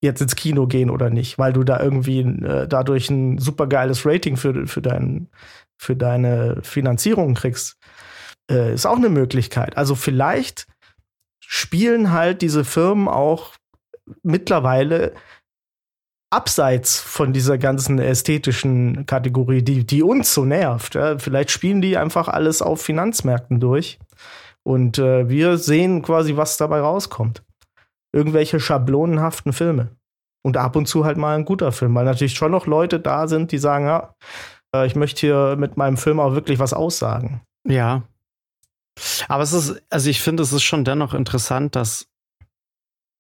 [0.01, 4.37] jetzt ins Kino gehen oder nicht, weil du da irgendwie äh, dadurch ein supergeiles Rating
[4.37, 5.29] für, für, dein,
[5.77, 7.79] für deine Finanzierung kriegst,
[8.51, 9.77] äh, ist auch eine Möglichkeit.
[9.77, 10.67] Also vielleicht
[11.41, 13.55] spielen halt diese Firmen auch
[14.23, 15.15] mittlerweile
[16.37, 20.95] abseits von dieser ganzen ästhetischen Kategorie, die, die uns so nervt.
[20.95, 21.19] Ja?
[21.19, 23.99] Vielleicht spielen die einfach alles auf Finanzmärkten durch.
[24.63, 27.43] Und äh, wir sehen quasi, was dabei rauskommt.
[28.13, 29.97] Irgendwelche schablonenhaften Filme.
[30.43, 33.29] Und ab und zu halt mal ein guter Film, weil natürlich schon noch Leute da
[33.29, 34.15] sind, die sagen, ja,
[34.75, 37.41] äh, ich möchte hier mit meinem Film auch wirklich was aussagen.
[37.67, 38.03] Ja.
[39.29, 42.09] Aber es ist, also ich finde, es ist schon dennoch interessant, dass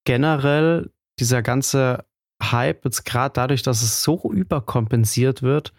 [0.04, 2.04] generell dieser ganze
[2.42, 5.72] Hype jetzt gerade dadurch, dass es so überkompensiert wird,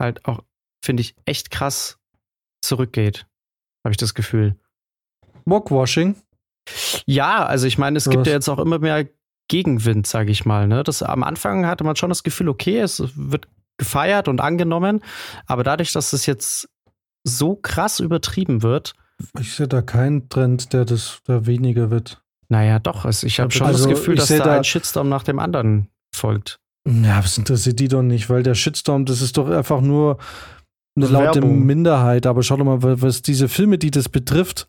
[0.00, 0.42] halt auch,
[0.84, 1.98] finde ich, echt krass
[2.62, 3.26] zurückgeht.
[3.84, 4.56] Habe ich das Gefühl.
[5.44, 6.16] Mockwashing?
[7.06, 8.12] Ja, also ich meine, es Was?
[8.12, 9.08] gibt ja jetzt auch immer mehr
[9.48, 10.68] Gegenwind, sage ich mal.
[10.68, 10.84] Ne?
[10.84, 13.48] Das, am Anfang hatte man schon das Gefühl, okay, es wird
[13.78, 15.02] gefeiert und angenommen,
[15.46, 16.68] aber dadurch, dass es jetzt
[17.24, 18.94] so krass übertrieben wird.
[19.38, 22.22] Ich sehe da keinen Trend, der das da weniger wird.
[22.48, 23.04] Naja, doch.
[23.06, 26.58] Ich habe schon also, das Gefühl, dass da, da ein Shitstorm nach dem anderen folgt.
[26.88, 30.18] Ja, was interessiert die doch nicht, weil der Shitstorm, das ist doch einfach nur
[30.96, 31.64] eine laute Werbung.
[31.64, 32.26] Minderheit.
[32.26, 34.68] Aber schau doch mal, was diese Filme, die das betrifft.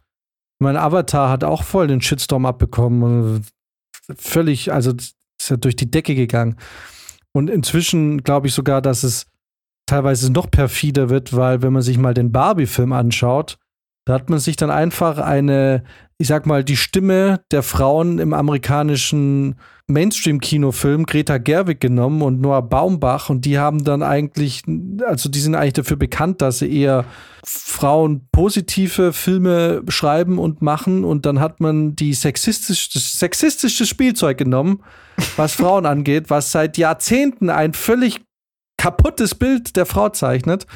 [0.59, 3.45] Mein Avatar hat auch voll den Shitstorm abbekommen.
[4.15, 6.57] Völlig, also ist ja durch die Decke gegangen.
[7.33, 9.25] Und inzwischen glaube ich sogar, dass es
[9.85, 13.57] teilweise noch perfider wird, weil wenn man sich mal den Barbie-Film anschaut,
[14.05, 15.83] da hat man sich dann einfach eine,
[16.17, 19.55] ich sag mal, die Stimme der Frauen im amerikanischen
[19.87, 23.29] Mainstream-Kinofilm Greta Gerwig genommen und Noah Baumbach.
[23.29, 24.63] Und die haben dann eigentlich,
[25.05, 27.05] also die sind eigentlich dafür bekannt, dass sie eher
[27.45, 31.05] Frauen positive Filme schreiben und machen.
[31.05, 34.83] Und dann hat man die sexistisch, das sexistische Spielzeug genommen,
[35.37, 38.21] was Frauen angeht, was seit Jahrzehnten ein völlig
[38.77, 40.67] kaputtes Bild der Frau zeichnet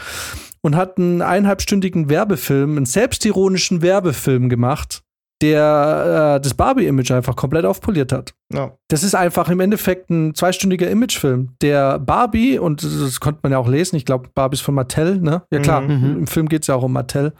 [0.61, 5.03] und hat einen eineinhalbstündigen Werbefilm, einen selbstironischen Werbefilm gemacht,
[5.41, 8.33] der äh, das Barbie-Image einfach komplett aufpoliert hat.
[8.51, 8.73] Ja.
[8.87, 13.59] Das ist einfach im Endeffekt ein zweistündiger Imagefilm, der Barbie, und das konnte man ja
[13.59, 15.43] auch lesen, ich glaube, Barbie ist von Mattel, ne?
[15.51, 16.19] Ja klar, mhm.
[16.19, 17.33] im Film geht es ja auch um Mattel.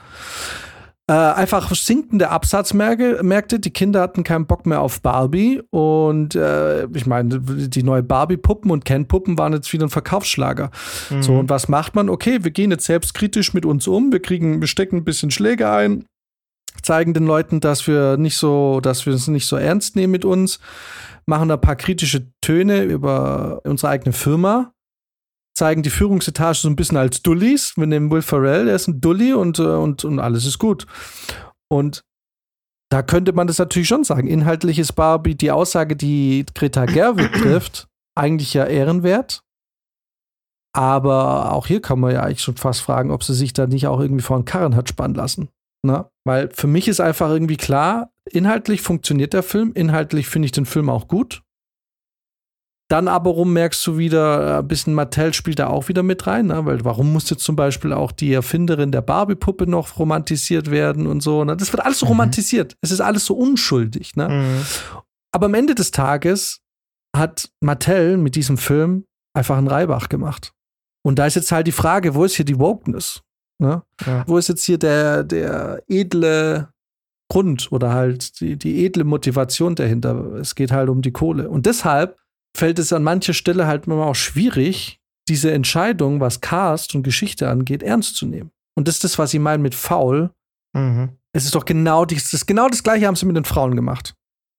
[1.10, 3.60] Äh, einfach sinkende Absatzmärkte.
[3.62, 5.62] Die Kinder hatten keinen Bock mehr auf Barbie.
[5.70, 10.70] Und äh, ich meine, die neue Barbie-Puppen und Ken-Puppen waren jetzt wieder ein Verkaufsschlager.
[11.10, 11.24] Mhm.
[11.24, 12.10] So, und was macht man?
[12.10, 14.12] Okay, wir gehen jetzt selbstkritisch mit uns um.
[14.12, 16.04] Wir kriegen, wir stecken ein bisschen Schläge ein,
[16.82, 20.26] zeigen den Leuten, dass wir nicht so, dass wir es nicht so ernst nehmen mit
[20.26, 20.60] uns,
[21.26, 24.74] machen ein paar kritische Töne über unsere eigene Firma
[25.58, 27.74] zeigen die Führungsetage so ein bisschen als Dullis.
[27.76, 30.86] Wir nehmen Will Ferrell, der ist ein Dulli und, äh, und, und alles ist gut.
[31.68, 32.04] Und
[32.90, 34.28] da könnte man das natürlich schon sagen.
[34.28, 39.42] Inhaltlich ist Barbie die Aussage, die Greta Gerwig trifft, eigentlich ja ehrenwert.
[40.74, 43.88] Aber auch hier kann man ja eigentlich schon fast fragen, ob sie sich da nicht
[43.88, 45.50] auch irgendwie vor den Karren hat spannen lassen.
[45.82, 45.98] Na?
[45.98, 46.10] Ne?
[46.24, 50.68] Weil für mich ist einfach irgendwie klar, inhaltlich funktioniert der Film, inhaltlich finde ich den
[50.68, 51.42] Film auch gut.
[52.90, 56.26] Dann aber rum merkst du wieder, äh, ein bisschen Mattel spielt da auch wieder mit
[56.26, 56.66] rein, ne?
[56.66, 61.44] weil warum musste zum Beispiel auch die Erfinderin der Barbie-Puppe noch romantisiert werden und so.
[61.44, 61.58] Ne?
[61.58, 62.12] Das wird alles so Mhm.
[62.12, 62.78] romantisiert.
[62.82, 64.16] Es ist alles so unschuldig.
[64.16, 64.30] Ne?
[64.30, 64.62] Mhm.
[65.34, 66.62] Aber am Ende des Tages
[67.16, 69.04] hat Mattel mit diesem Film
[69.36, 70.54] einfach einen Reibach gemacht.
[71.06, 73.22] Und da ist jetzt halt die Frage, wo ist hier die Wokeness?
[73.62, 73.84] Ne?
[74.06, 74.24] Ja.
[74.28, 76.70] Wo ist jetzt hier der, der edle
[77.30, 80.36] Grund oder halt die, die edle Motivation dahinter?
[80.36, 81.50] Es geht halt um die Kohle.
[81.50, 82.18] Und deshalb
[82.58, 87.50] fällt es an mancher Stelle halt immer auch schwierig, diese Entscheidung, was Cast und Geschichte
[87.50, 88.52] angeht, ernst zu nehmen.
[88.76, 90.32] Und das ist das, was ich meine mit faul.
[90.74, 91.10] Mhm.
[91.34, 94.16] Es ist doch genau, dies- das, genau das gleiche haben sie mit den Frauen gemacht.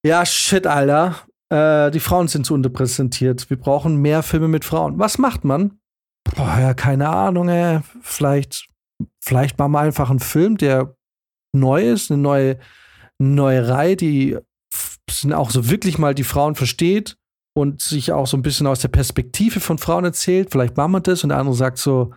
[0.06, 1.16] Ja, shit, Alter.
[1.52, 3.50] Äh, die Frauen sind zu unterrepräsentiert.
[3.50, 4.98] Wir brauchen mehr Filme mit Frauen.
[4.98, 5.78] Was macht man?
[6.37, 7.80] Boah, ja, keine Ahnung, ey.
[8.02, 8.68] Vielleicht,
[9.20, 10.94] vielleicht machen wir einfach einen Film, der
[11.52, 12.58] neu ist, eine neue,
[13.18, 14.38] neue Reihe, die
[15.32, 17.16] auch so wirklich mal die Frauen versteht
[17.59, 20.51] und sich auch so ein bisschen aus der Perspektive von Frauen erzählt.
[20.53, 22.14] Vielleicht machen wir das und der andere sagt so,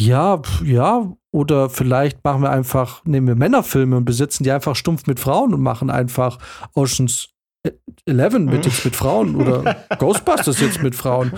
[0.00, 5.06] ja, ja, oder vielleicht machen wir einfach, nehmen wir Männerfilme und besetzen die einfach stumpf
[5.06, 6.38] mit Frauen und machen einfach
[6.74, 7.28] Oceans
[8.06, 11.32] 11 mit jetzt mit Frauen oder Ghostbusters jetzt mit Frauen.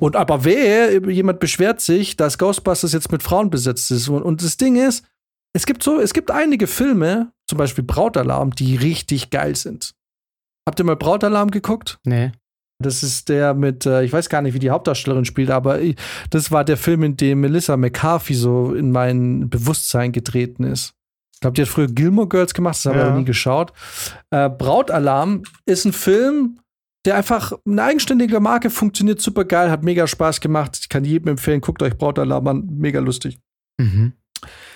[0.00, 4.08] Und aber wehe, jemand beschwert sich, dass Ghostbusters jetzt mit Frauen besetzt ist.
[4.08, 5.04] Und, und das Ding ist,
[5.52, 9.94] es gibt so, es gibt einige Filme, zum Beispiel Brautalarm, die richtig geil sind.
[10.66, 11.98] Habt ihr mal Brautalarm geguckt?
[12.04, 12.32] Nee.
[12.80, 15.80] Das ist der mit, äh, ich weiß gar nicht, wie die Hauptdarstellerin spielt, aber
[16.30, 20.94] das war der Film, in dem Melissa McCarthy so in mein Bewusstsein getreten ist.
[21.34, 23.08] Ich glaube, die hat früher Gilmore Girls gemacht, das habe ich Ja.
[23.08, 23.72] aber nie geschaut.
[24.30, 26.60] Äh, Brautalarm ist ein Film,
[27.04, 30.78] der einfach eine eigenständige Marke funktioniert super geil, hat mega Spaß gemacht.
[30.80, 33.38] Ich kann jedem empfehlen, guckt euch Brautalarm an, mega lustig.
[33.80, 34.12] Mhm.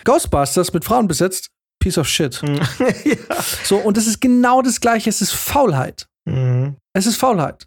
[0.05, 2.41] Ghostbusters mit Frauen besetzt, piece of shit.
[3.05, 3.17] ja.
[3.65, 6.09] So, und das ist genau das Gleiche, es ist Faulheit.
[6.25, 6.77] Mhm.
[6.95, 7.67] Es ist Faulheit.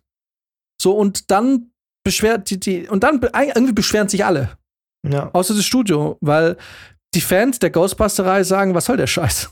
[0.81, 1.71] So, und dann
[2.03, 4.51] beschwert die, die und dann irgendwie beschweren sich alle,
[5.07, 5.29] ja.
[5.33, 6.57] außer das Studio, weil
[7.13, 9.51] die Fans der Ghostbusterei sagen, was soll der Scheiß?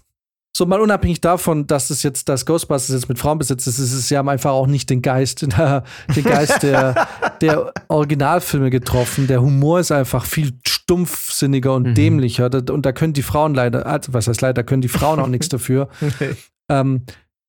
[0.56, 3.92] So mal unabhängig davon, dass es jetzt das Ghostbusters jetzt mit Frauen besetzt ist, ist
[3.92, 7.08] es sie haben einfach auch nicht den Geist, den Geist der,
[7.42, 9.26] der Originalfilme getroffen.
[9.26, 11.96] Der Humor ist einfach viel stumpfsinniger und Mhm.
[11.96, 12.52] dämlicher.
[12.70, 15.50] Und da können die Frauen leider, also was heißt leider, können die Frauen auch nichts
[15.50, 15.90] dafür
[16.70, 17.04] ähm,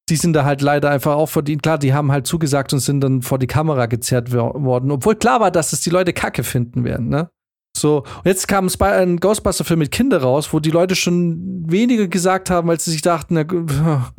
[0.08, 1.62] die sind da halt leider einfach auch verdient.
[1.62, 5.14] Klar, die haben halt zugesagt und sind dann vor die Kamera gezerrt wor- worden, obwohl
[5.16, 7.30] klar war, dass es die Leute kacke finden werden, ne?
[7.76, 12.48] So, und jetzt kam ein Ghostbuster-Film mit Kinder raus, wo die Leute schon weniger gesagt
[12.48, 13.66] haben, als sie sich dachten, na, gu-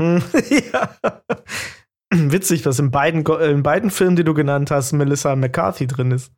[0.74, 0.90] ja.
[2.14, 6.32] Witzig, dass in beiden, in beiden Filmen, die du genannt hast, Melissa McCarthy drin ist.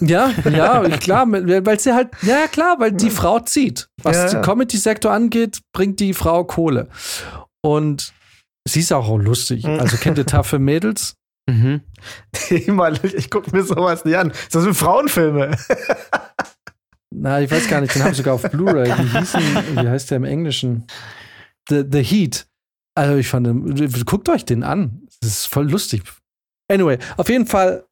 [0.00, 3.88] ja, ja, klar, weil sie halt, ja, klar, weil die Frau zieht.
[4.04, 4.40] Was Ja, den ja.
[4.42, 6.88] Comedy-Sektor angeht, bringt die Frau Kohle.
[7.64, 8.12] Und
[8.68, 9.64] sie ist auch lustig.
[9.64, 9.78] Mhm.
[9.80, 11.14] Also kennt ihr taffe Mädels?
[11.48, 11.80] Mhm.
[12.50, 14.32] Ich gucke mir sowas nicht an.
[14.50, 15.56] Das sind Frauenfilme.
[17.14, 18.88] Na, ich weiß gar nicht, den habe ich sogar auf Blu-ray.
[18.90, 20.86] Wie heißt der im Englischen?
[21.68, 22.46] The, The Heat.
[22.94, 25.06] Also ich fand, den- guckt euch den an.
[25.20, 26.02] Das ist voll lustig.
[26.70, 27.86] Anyway, auf jeden Fall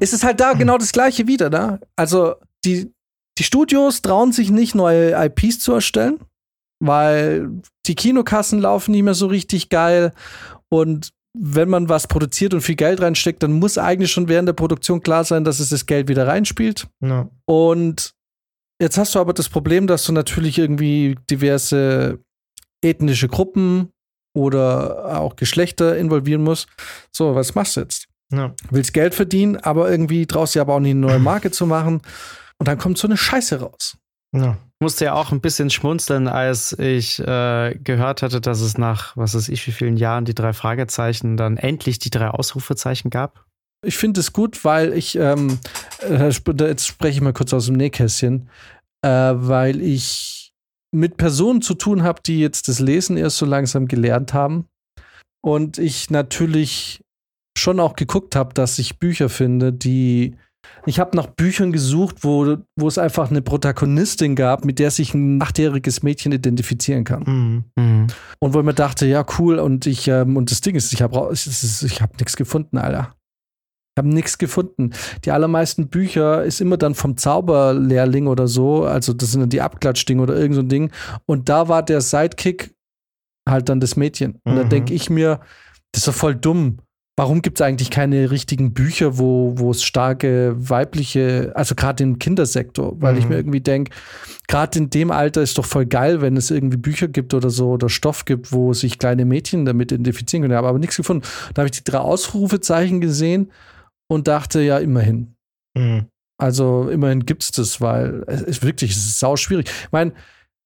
[0.00, 1.80] ist es halt da genau das Gleiche wieder, ne?
[1.96, 2.92] Also die,
[3.38, 6.20] die Studios trauen sich nicht, neue IPs zu erstellen,
[6.80, 7.50] weil
[7.86, 10.12] die Kinokassen laufen nicht mehr so richtig geil
[10.68, 14.54] und wenn man was produziert und viel Geld reinsteckt, dann muss eigentlich schon während der
[14.54, 16.88] Produktion klar sein, dass es das Geld wieder reinspielt.
[17.00, 17.28] Ja.
[17.44, 18.14] Und
[18.80, 22.18] jetzt hast du aber das Problem, dass du natürlich irgendwie diverse
[22.82, 23.90] ethnische Gruppen
[24.34, 26.68] oder auch Geschlechter involvieren musst.
[27.12, 28.06] So, was machst du jetzt?
[28.32, 28.54] Ja.
[28.70, 32.00] Willst Geld verdienen, aber irgendwie traust du aber auch nicht eine neue Marke zu machen.
[32.58, 33.98] Und dann kommt so eine Scheiße raus.
[34.36, 34.58] Ja.
[34.80, 39.34] musste ja auch ein bisschen schmunzeln, als ich äh, gehört hatte, dass es nach, was
[39.34, 43.44] weiß ich, wie vielen Jahren die drei Fragezeichen dann endlich die drei Ausrufezeichen gab.
[43.84, 45.58] Ich finde es gut, weil ich, ähm,
[46.00, 48.48] äh, jetzt spreche ich mal kurz aus dem Nähkästchen,
[49.02, 50.52] äh, weil ich
[50.92, 54.66] mit Personen zu tun habe, die jetzt das Lesen erst so langsam gelernt haben.
[55.42, 57.04] Und ich natürlich
[57.56, 60.36] schon auch geguckt habe, dass ich Bücher finde, die.
[60.86, 65.14] Ich habe nach Büchern gesucht, wo, wo es einfach eine Protagonistin gab, mit der sich
[65.14, 67.22] ein achtjähriges Mädchen identifizieren kann.
[67.26, 67.64] Mhm.
[67.82, 68.06] Mhm.
[68.38, 71.02] Und wo ich mir dachte, ja, cool, und ich, ähm, und das Ding ist, ich
[71.02, 71.46] habe ich,
[71.82, 73.14] ich hab nichts gefunden, Alter.
[73.98, 74.90] Ich habe nichts gefunden.
[75.24, 79.62] Die allermeisten Bücher ist immer dann vom Zauberlehrling oder so, also das sind dann die
[79.62, 80.90] Abklatschdinge oder irgend so ein Ding.
[81.24, 82.74] Und da war der Sidekick
[83.48, 84.38] halt dann das Mädchen.
[84.44, 84.68] Und da Mhm.
[84.68, 85.40] denke ich mir,
[85.92, 86.78] das ist doch voll dumm.
[87.16, 92.18] Warum gibt es eigentlich keine richtigen Bücher, wo, wo es starke weibliche, also gerade im
[92.18, 93.18] Kindersektor, weil mhm.
[93.18, 93.92] ich mir irgendwie denke,
[94.48, 97.70] gerade in dem Alter ist doch voll geil, wenn es irgendwie Bücher gibt oder so
[97.70, 100.52] oder Stoff gibt, wo sich kleine Mädchen damit identifizieren können.
[100.52, 101.26] Ich habe aber nichts gefunden.
[101.54, 103.50] Da habe ich die drei Ausrufezeichen gesehen
[104.08, 105.34] und dachte, ja, immerhin.
[105.74, 106.06] Mhm.
[106.38, 109.68] Also immerhin gibt es das, weil es ist wirklich, es ist sau schwierig.
[109.68, 110.12] Ich meine,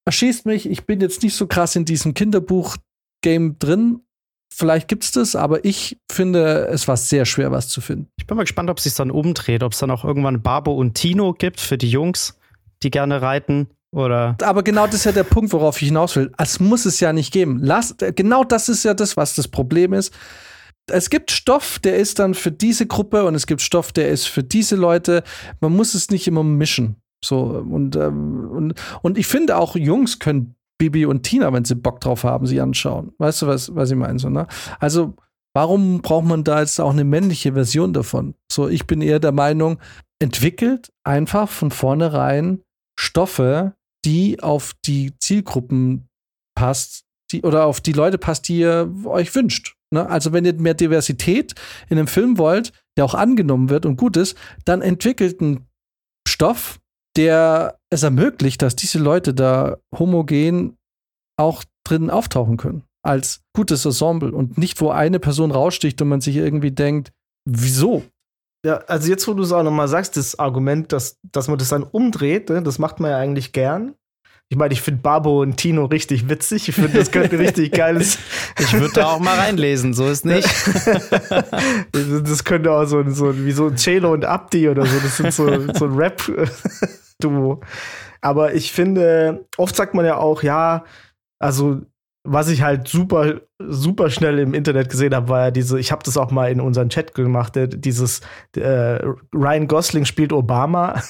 [0.04, 4.00] erschießt mich, ich bin jetzt nicht so krass in diesem Kinderbuch-Game drin,
[4.52, 8.08] Vielleicht gibt es das, aber ich finde, es war sehr schwer, was zu finden.
[8.18, 10.72] Ich bin mal gespannt, ob es sich dann umdreht, ob es dann auch irgendwann Barbo
[10.72, 12.38] und Tino gibt für die Jungs,
[12.82, 13.68] die gerne reiten.
[13.92, 16.32] Oder aber genau das ist ja der Punkt, worauf ich hinaus will.
[16.38, 17.58] Es muss es ja nicht geben.
[17.62, 20.12] Lass, genau das ist ja das, was das Problem ist.
[20.86, 24.26] Es gibt Stoff, der ist dann für diese Gruppe und es gibt Stoff, der ist
[24.26, 25.22] für diese Leute.
[25.60, 26.96] Man muss es nicht immer mischen.
[27.24, 31.74] So, und, ähm, und, und ich finde auch, Jungs können Bibi und Tina, wenn sie
[31.74, 33.12] Bock drauf haben, sie anschauen.
[33.18, 34.18] Weißt du, was, was ich meine?
[34.18, 34.46] So, ne?
[34.78, 35.14] Also,
[35.54, 38.34] warum braucht man da jetzt auch eine männliche Version davon?
[38.50, 39.78] So, ich bin eher der Meinung,
[40.20, 42.62] entwickelt einfach von vornherein
[42.98, 43.74] Stoffe,
[44.06, 46.08] die auf die Zielgruppen
[46.56, 49.76] passt, die, oder auf die Leute passt, die ihr euch wünscht.
[49.92, 50.08] Ne?
[50.08, 51.54] Also, wenn ihr mehr Diversität
[51.90, 55.66] in einem Film wollt, der auch angenommen wird und gut ist, dann entwickelt einen
[56.26, 56.79] Stoff,
[57.16, 60.76] der es ermöglicht, dass diese Leute da homogen
[61.38, 62.84] auch drin auftauchen können.
[63.02, 67.12] Als gutes Ensemble und nicht, wo eine Person raussticht und man sich irgendwie denkt,
[67.48, 68.04] wieso?
[68.64, 71.70] Ja, also jetzt, wo du es auch nochmal sagst, das Argument, dass, dass man das
[71.70, 73.94] dann umdreht, ne, das macht man ja eigentlich gern.
[74.52, 76.68] Ich meine, ich finde Babo und Tino richtig witzig.
[76.68, 78.18] Ich finde, das könnte richtig geiles.
[78.58, 80.48] Ich würde da auch mal reinlesen, so ist nicht.
[81.92, 84.98] das könnte auch so, so wie so Celo und Abdi oder so.
[84.98, 85.94] Das sind so, so ein
[87.24, 87.60] Rap-Duo.
[88.20, 90.84] Aber ich finde, oft sagt man ja auch, ja,
[91.38, 91.80] also
[92.22, 96.02] was ich halt super, super schnell im Internet gesehen habe, war ja diese, ich habe
[96.04, 98.20] das auch mal in unseren Chat gemacht, dieses
[98.56, 99.00] äh,
[99.34, 101.02] Ryan Gosling spielt Obama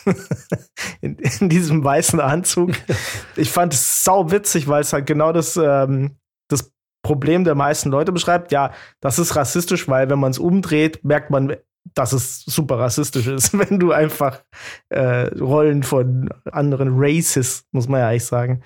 [1.00, 2.70] in, in, diesem weißen Anzug.
[3.36, 6.16] Ich fand es sau witzig, weil es halt genau das, ähm,
[6.48, 8.52] das Problem der meisten Leute beschreibt.
[8.52, 11.56] Ja, das ist rassistisch, weil wenn man es umdreht, merkt man,
[11.94, 14.42] dass es super rassistisch ist, wenn du einfach
[14.90, 18.62] äh, Rollen von anderen Races, muss man ja eigentlich sagen,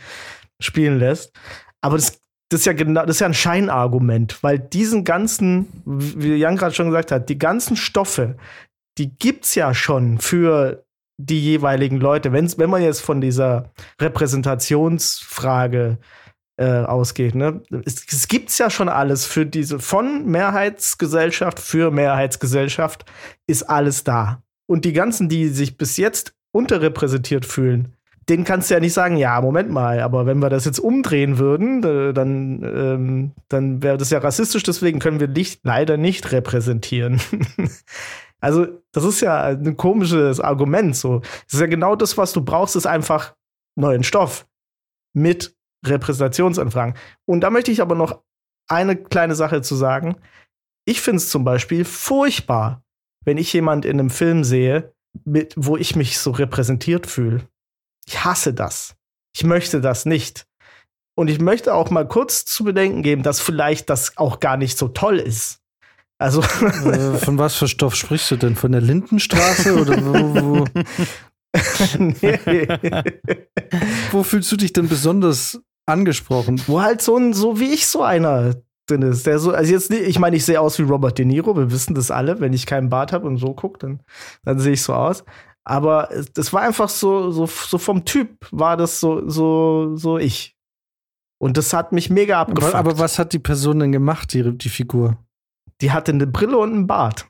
[0.61, 1.33] spielen lässt.
[1.81, 6.37] Aber das das ist ja genau, das ist ja ein Scheinargument, weil diesen ganzen, wie
[6.37, 8.37] Jan gerade schon gesagt hat, die ganzen Stoffe,
[8.99, 10.85] die gibt's ja schon für
[11.17, 12.33] die jeweiligen Leute.
[12.33, 16.05] Wenn's, wenn man jetzt von dieser Repräsentationsfrage äh,
[16.63, 17.63] ausgeht, ne?
[17.85, 23.05] Es, es gibt's ja schon alles für diese von Mehrheitsgesellschaft für Mehrheitsgesellschaft
[23.47, 24.43] ist alles da.
[24.67, 27.95] Und die ganzen, die sich bis jetzt unterrepräsentiert fühlen,
[28.29, 31.39] den kannst du ja nicht sagen, ja, Moment mal, aber wenn wir das jetzt umdrehen
[31.39, 37.21] würden, dann, ähm, dann wäre das ja rassistisch, deswegen können wir dich leider nicht repräsentieren.
[38.41, 40.97] also, das ist ja ein komisches Argument.
[40.97, 41.19] So.
[41.19, 43.35] Das ist ja genau das, was du brauchst, ist einfach
[43.77, 44.47] neuen Stoff
[45.13, 45.55] mit
[45.85, 46.95] Repräsentationsanfragen.
[47.27, 48.23] Und da möchte ich aber noch
[48.69, 50.17] eine kleine Sache zu sagen.
[50.85, 52.83] Ich finde es zum Beispiel furchtbar,
[53.25, 54.93] wenn ich jemand in einem Film sehe,
[55.25, 57.49] mit, wo ich mich so repräsentiert fühle.
[58.07, 58.97] Ich hasse das.
[59.35, 60.47] Ich möchte das nicht.
[61.17, 64.77] Und ich möchte auch mal kurz zu bedenken geben, dass vielleicht das auch gar nicht
[64.77, 65.61] so toll ist.
[66.19, 66.41] Also.
[66.43, 68.57] Äh, von was für Stoff sprichst du denn?
[68.57, 70.35] Von der Lindenstraße oder wo?
[70.43, 70.65] wo?
[71.99, 72.69] nee.
[74.11, 76.61] wo fühlst du dich denn besonders angesprochen?
[76.67, 78.55] Wo halt so ein, so wie ich so einer
[78.87, 79.27] drin ist.
[79.27, 81.95] Der so, also jetzt, ich meine, ich sehe aus wie Robert De Niro, wir wissen
[81.95, 82.41] das alle.
[82.41, 84.01] Wenn ich keinen Bart habe und so gucke, dann,
[84.45, 85.25] dann sehe ich so aus.
[85.65, 90.57] Aber das war einfach so, so, so vom Typ war das so, so, so ich.
[91.39, 92.75] Und das hat mich mega abgefuckt.
[92.75, 95.17] Aber, aber was hat die Person denn gemacht, die, die Figur?
[95.81, 97.27] Die hatte eine Brille und einen Bart.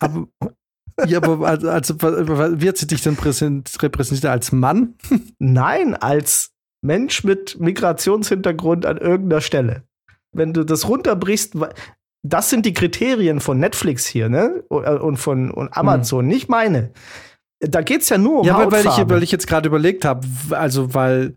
[0.00, 0.26] aber,
[1.06, 4.26] ja, aber also, also, wie hat sie dich denn repräsentiert?
[4.26, 4.94] Als Mann?
[5.38, 6.53] Nein, als
[6.84, 9.84] Mensch mit Migrationshintergrund an irgendeiner Stelle.
[10.32, 11.54] Wenn du das runterbrichst,
[12.22, 14.62] das sind die Kriterien von Netflix hier, ne?
[14.68, 16.28] Und von und Amazon, hm.
[16.28, 16.92] nicht meine.
[17.60, 20.94] Da geht's ja nur um Ja, weil ich, weil ich jetzt gerade überlegt habe, also
[20.94, 21.36] weil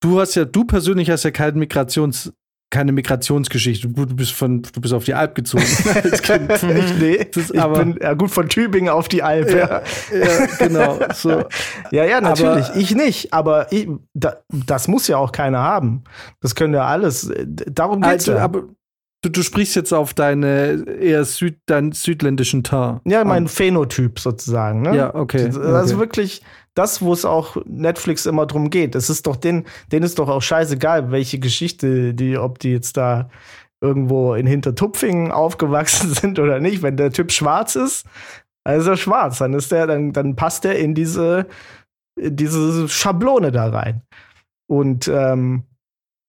[0.00, 2.32] du hast ja, du persönlich hast ja keinen Migrations,
[2.70, 3.88] keine Migrationsgeschichte.
[3.88, 5.64] Du bist von, du bist auf die Alp gezogen
[6.02, 6.50] als Kind.
[6.52, 9.50] ich, nee, ich aber, bin ja gut von Tübingen auf die Alp.
[9.50, 10.98] Ja, ja genau.
[11.14, 11.44] So.
[11.90, 12.66] Ja, ja, natürlich.
[12.66, 16.04] Aber, ich nicht, aber ich, da, das muss ja auch keiner haben.
[16.40, 17.32] Das können ja alles.
[17.44, 18.38] Darum geht's also, ja.
[18.44, 18.64] Aber
[19.22, 23.00] Du, du sprichst jetzt auf deine eher Süd, deinen südländischen Tar.
[23.04, 23.48] Ja, mein.
[23.48, 24.82] Phänotyp sozusagen.
[24.82, 24.96] Ne?
[24.96, 25.46] Ja, okay.
[25.46, 25.98] Also okay.
[25.98, 26.42] wirklich
[26.78, 28.94] das, wo es auch Netflix immer drum geht.
[28.94, 32.96] Es ist doch den, denen ist doch auch scheißegal, welche Geschichte, die, ob die jetzt
[32.96, 33.28] da
[33.80, 36.82] irgendwo in Hintertupfingen aufgewachsen sind oder nicht.
[36.82, 38.06] Wenn der Typ schwarz ist,
[38.64, 39.38] dann ist er schwarz.
[39.38, 41.46] Dann ist der, dann, dann passt er in diese,
[42.18, 44.02] in diese Schablone da rein.
[44.70, 45.64] Und ähm,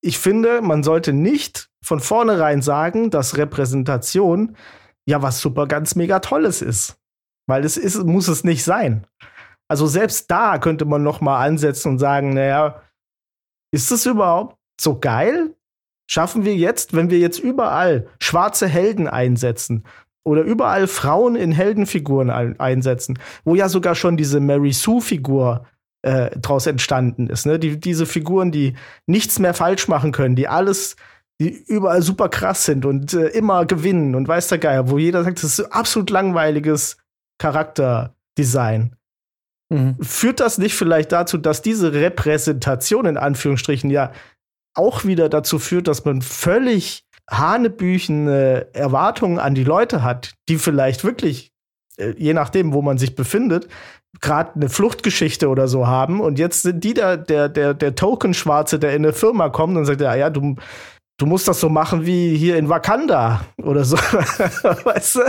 [0.02, 4.56] ich finde, man sollte nicht von vornherein sagen, dass Repräsentation
[5.06, 6.98] ja was super ganz mega Tolles ist.
[7.48, 9.06] Weil es ist, muss es nicht sein.
[9.70, 12.82] Also selbst da könnte man noch mal ansetzen und sagen, naja,
[13.72, 15.56] ist es überhaupt so geil?
[16.10, 19.84] Schaffen wir jetzt, wenn wir jetzt überall schwarze Helden einsetzen
[20.24, 25.66] oder überall Frauen in Heldenfiguren ein einsetzen, wo ja sogar schon diese Mary Sue-Figur
[26.02, 27.46] äh, draus entstanden ist.
[27.46, 27.60] Ne?
[27.60, 28.74] Die, diese Figuren, die
[29.06, 30.96] nichts mehr falsch machen können, die alles,
[31.40, 35.24] die überall super krass sind und äh, immer gewinnen und weiß der Geier, wo jeder
[35.24, 36.98] sagt, das ist absolut langweiliges
[37.38, 38.96] Charakterdesign.
[39.70, 39.98] Mhm.
[40.02, 44.12] Führt das nicht vielleicht dazu, dass diese Repräsentation in Anführungsstrichen ja
[44.74, 51.04] auch wieder dazu führt, dass man völlig hanebüchene Erwartungen an die Leute hat, die vielleicht
[51.04, 51.52] wirklich,
[51.98, 53.68] äh, je nachdem, wo man sich befindet,
[54.22, 58.34] gerade eine Fluchtgeschichte oder so haben und jetzt sind die da der der der Token
[58.34, 60.56] Schwarze, der in eine Firma kommt und sagt ja, ja, du
[61.20, 63.98] du musst das so machen wie hier in Wakanda oder so.
[63.98, 65.20] weißt du?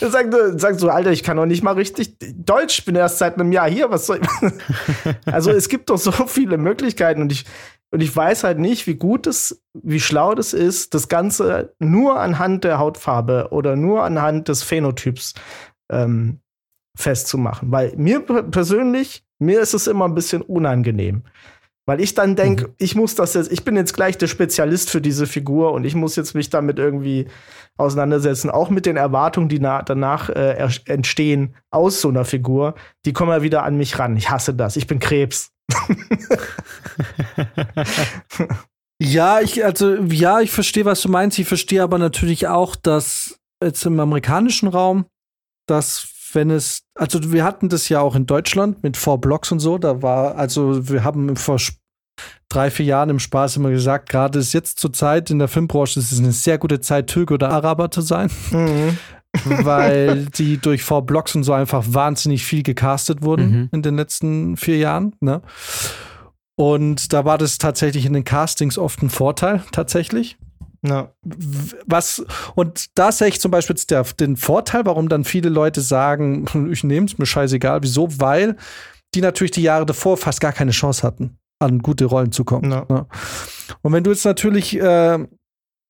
[0.00, 3.18] Dann sagst du, sagst du, Alter, ich kann doch nicht mal richtig Deutsch, bin erst
[3.18, 4.54] seit einem Jahr hier, was soll ich?
[5.32, 7.46] also es gibt doch so viele Möglichkeiten und ich,
[7.90, 12.20] und ich weiß halt nicht, wie gut es, wie schlau das ist, das Ganze nur
[12.20, 15.32] anhand der Hautfarbe oder nur anhand des Phänotyps
[15.90, 16.40] ähm,
[16.94, 17.72] festzumachen.
[17.72, 21.22] Weil mir persönlich, mir ist es immer ein bisschen unangenehm.
[21.88, 22.74] Weil ich dann denke, mhm.
[22.76, 25.94] ich muss das jetzt, ich bin jetzt gleich der Spezialist für diese Figur und ich
[25.94, 27.28] muss jetzt mich damit irgendwie
[27.78, 28.50] auseinandersetzen.
[28.50, 32.74] Auch mit den Erwartungen, die danach äh, entstehen aus so einer Figur,
[33.06, 34.18] die kommen ja wieder an mich ran.
[34.18, 34.76] Ich hasse das.
[34.76, 35.50] Ich bin Krebs.
[39.00, 41.38] ja, ich, also, ja, ich verstehe, was du meinst.
[41.38, 45.06] Ich verstehe aber natürlich auch, dass jetzt im amerikanischen Raum,
[45.66, 49.60] dass wenn es, also wir hatten das ja auch in Deutschland mit Four Blocks und
[49.60, 51.58] so, da war, also wir haben vor
[52.48, 56.00] drei, vier Jahren im Spaß immer gesagt, gerade ist jetzt zur Zeit in der Filmbranche,
[56.00, 58.30] ist es eine sehr gute Zeit, Türke oder Araber zu sein.
[58.50, 58.98] Mhm.
[59.44, 63.68] weil die durch Four Blocks und so einfach wahnsinnig viel gecastet wurden mhm.
[63.72, 65.14] in den letzten vier Jahren.
[65.20, 65.42] Ne?
[66.56, 70.38] Und da war das tatsächlich in den Castings oft ein Vorteil, tatsächlich.
[70.82, 71.12] Ja.
[71.86, 76.46] Was, und da sehe ich zum Beispiel der, den Vorteil, warum dann viele Leute sagen,
[76.72, 77.82] ich nehme es mir scheißegal.
[77.82, 78.08] Wieso?
[78.18, 78.56] Weil
[79.14, 82.70] die natürlich die Jahre davor fast gar keine Chance hatten, an gute Rollen zu kommen.
[82.70, 82.86] Ja.
[82.88, 83.06] Ne?
[83.82, 85.18] Und wenn du jetzt natürlich äh,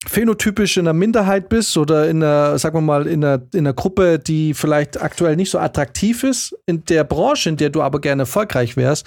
[0.07, 3.75] phänotypisch in einer Minderheit bist oder in einer, sagen wir mal, in einer, in einer
[3.75, 8.01] Gruppe, die vielleicht aktuell nicht so attraktiv ist, in der Branche, in der du aber
[8.01, 9.07] gerne erfolgreich wärst,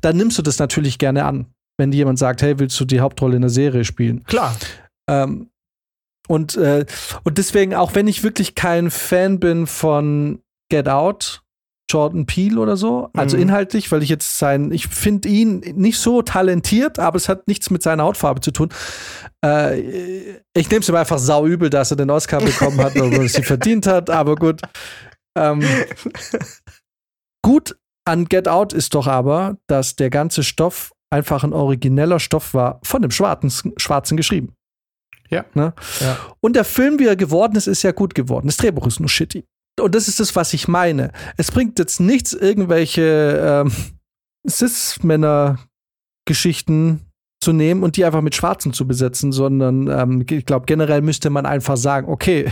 [0.00, 1.46] dann nimmst du das natürlich gerne an.
[1.76, 4.24] Wenn dir jemand sagt, hey, willst du die Hauptrolle in der Serie spielen?
[4.24, 4.56] Klar.
[5.08, 5.50] Ähm,
[6.28, 6.84] und, äh,
[7.24, 10.40] und deswegen, auch wenn ich wirklich kein Fan bin von
[10.70, 11.42] Get Out,
[11.88, 13.44] Jordan Peele oder so, also mhm.
[13.44, 17.70] inhaltlich, weil ich jetzt sein, ich finde ihn nicht so talentiert, aber es hat nichts
[17.70, 18.68] mit seiner Hautfarbe zu tun.
[19.44, 19.80] Äh,
[20.54, 23.28] ich nehme es ihm einfach sau übel, dass er den Oscar bekommen hat, obwohl er
[23.28, 24.60] sie verdient hat, aber gut.
[25.36, 25.62] Ähm,
[27.42, 32.54] gut an Get Out ist doch aber, dass der ganze Stoff einfach ein origineller Stoff
[32.54, 34.54] war, von dem Schwarzen, Schwarzen geschrieben.
[35.30, 35.44] Ja.
[35.54, 35.74] Ne?
[36.00, 36.18] ja.
[36.40, 38.46] Und der Film, wie er geworden ist, ist ja gut geworden.
[38.46, 39.44] Das Drehbuch ist nur shitty.
[39.80, 41.12] Und das ist das, was ich meine.
[41.36, 43.72] Es bringt jetzt nichts, irgendwelche ähm,
[44.48, 47.00] Cis-Männer-Geschichten
[47.40, 51.30] zu nehmen und die einfach mit Schwarzen zu besetzen, sondern ähm, ich glaube, generell müsste
[51.30, 52.50] man einfach sagen, okay,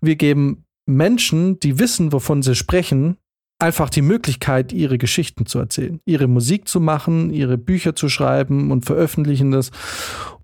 [0.00, 3.16] wir geben Menschen, die wissen, wovon sie sprechen,
[3.64, 8.70] einfach die Möglichkeit, ihre Geschichten zu erzählen, ihre Musik zu machen, ihre Bücher zu schreiben
[8.70, 9.70] und veröffentlichen das.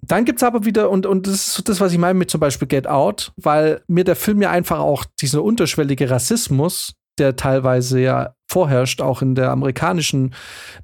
[0.01, 2.41] Dann gibt es aber wieder, und, und das ist das, was ich meine mit zum
[2.41, 8.01] Beispiel Get Out, weil mir der Film ja einfach auch dieser unterschwellige Rassismus, der teilweise
[8.01, 10.35] ja vorherrscht, auch in der amerikanischen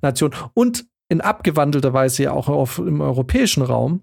[0.02, 4.02] Nation und in abgewandelter Weise ja auch auf, im europäischen Raum,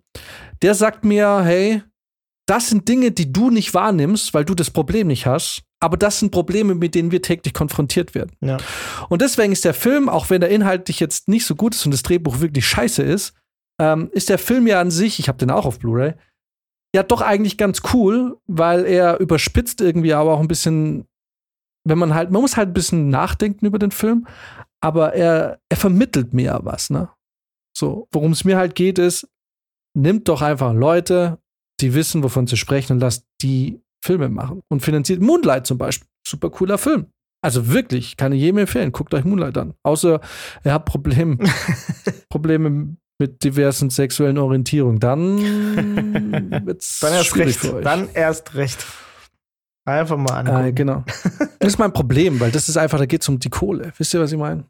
[0.63, 1.83] der sagt mir, hey,
[2.47, 5.63] das sind Dinge, die du nicht wahrnimmst, weil du das Problem nicht hast.
[5.83, 8.31] Aber das sind Probleme, mit denen wir täglich konfrontiert werden.
[8.39, 8.55] Ja.
[9.09, 11.91] Und deswegen ist der Film, auch wenn er inhaltlich jetzt nicht so gut ist und
[11.91, 13.33] das Drehbuch wirklich scheiße ist,
[13.81, 16.13] ähm, ist der Film ja an sich, ich habe den auch auf Blu-ray,
[16.95, 21.05] ja doch eigentlich ganz cool, weil er überspitzt irgendwie aber auch ein bisschen,
[21.85, 24.25] wenn man halt, man muss halt ein bisschen nachdenken über den Film,
[24.81, 27.09] aber er, er vermittelt mir was, ne?
[27.75, 29.27] So, worum es mir halt geht, ist,
[29.97, 31.39] nimmt doch einfach Leute,
[31.81, 34.61] die wissen, wovon sie sprechen und lasst die Filme machen.
[34.69, 36.07] Und finanziert Moonlight zum Beispiel.
[36.27, 37.07] Super cooler Film.
[37.41, 38.91] Also wirklich, kann ich jedem empfehlen.
[38.91, 39.73] Guckt euch Moonlight an.
[39.83, 40.19] Außer
[40.63, 41.39] ihr habt Problem,
[42.29, 45.37] Probleme mit diversen sexuellen Orientierungen, dann
[46.65, 47.59] wird's Dann erst schwierig recht.
[47.59, 47.83] für euch.
[47.83, 48.85] Dann erst recht.
[49.85, 50.65] Einfach mal angucken.
[50.65, 51.03] Äh, genau.
[51.59, 53.93] Das ist mein Problem, weil das ist einfach, da geht es um die Kohle.
[53.97, 54.65] Wisst ihr, was ich meine?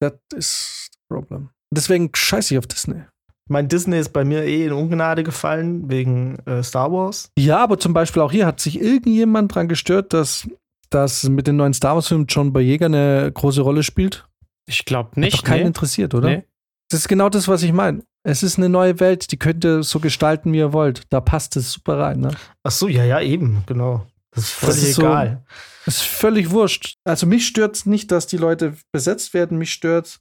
[0.00, 1.50] Das ist das Problem.
[1.74, 3.04] Deswegen scheiße ich auf Disney.
[3.50, 7.32] Mein Disney ist bei mir eh in Ungnade gefallen wegen äh, Star Wars.
[7.36, 10.48] Ja, aber zum Beispiel auch hier hat sich irgendjemand dran gestört, dass,
[10.88, 14.24] dass mit den neuen Star Wars-Filmen John Boyega eine große Rolle spielt.
[14.66, 15.38] Ich glaube Hat nicht.
[15.38, 15.66] doch keinen nee.
[15.66, 16.28] interessiert, oder?
[16.28, 16.44] Nee.
[16.90, 18.04] Das ist genau das, was ich meine.
[18.22, 21.02] Es ist eine neue Welt, die könnt ihr so gestalten, wie ihr wollt.
[21.10, 22.20] Da passt es super rein.
[22.20, 22.30] Ne?
[22.62, 24.06] Ach so, ja, ja, eben, genau.
[24.30, 25.44] Das ist völlig ist so- egal.
[25.86, 26.98] Ist völlig wurscht.
[27.04, 29.58] Also mich stört nicht, dass die Leute besetzt werden.
[29.58, 30.20] Mich stört,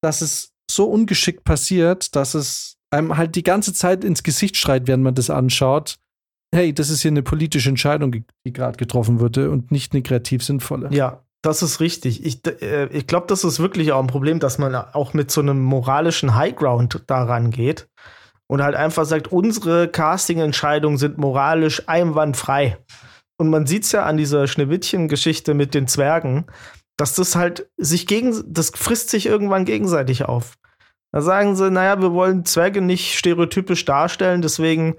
[0.00, 4.86] dass es so ungeschickt passiert, dass es einem halt die ganze Zeit ins Gesicht schreit,
[4.86, 5.96] während man das anschaut.
[6.54, 10.44] Hey, das ist hier eine politische Entscheidung, die gerade getroffen wurde und nicht eine kreativ
[10.44, 10.88] sinnvolle.
[10.92, 12.24] Ja, das ist richtig.
[12.24, 15.40] Ich, äh, ich glaube, das ist wirklich auch ein Problem, dass man auch mit so
[15.40, 17.88] einem moralischen Highground daran geht
[18.48, 22.78] und halt einfach sagt, unsere Casting-Entscheidungen sind moralisch einwandfrei.
[23.38, 26.46] Und man sieht es ja an dieser Schneewittchen-Geschichte mit den Zwergen,
[26.96, 30.54] dass das halt sich gegen, das frisst sich irgendwann gegenseitig auf.
[31.12, 34.96] Da sagen sie, naja, wir wollen Zwerge nicht stereotypisch darstellen, deswegen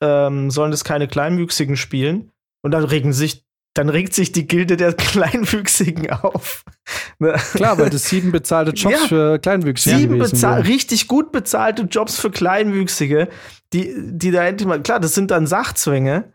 [0.00, 2.30] ähm, sollen das keine Kleinwüchsigen spielen.
[2.62, 3.44] Und dann regen sich,
[3.74, 6.64] dann regt sich die Gilde der Kleinwüchsigen auf.
[7.20, 7.34] Ne?
[7.52, 9.06] Klar, weil das sieben bezahlte Jobs Ja.
[9.06, 10.66] für Kleinwüchsige Sieben gewesen bezahl wären.
[10.66, 13.28] richtig gut bezahlte Jobs für Kleinwüchsige,
[13.74, 16.32] die, die da endlich mal, klar, das sind dann Sachzwänge.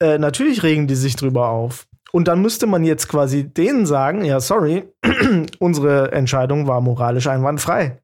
[0.00, 1.86] Äh, natürlich regen die sich drüber auf.
[2.12, 4.84] Und dann müsste man jetzt quasi denen sagen, ja, sorry,
[5.58, 8.00] unsere Entscheidung war moralisch einwandfrei.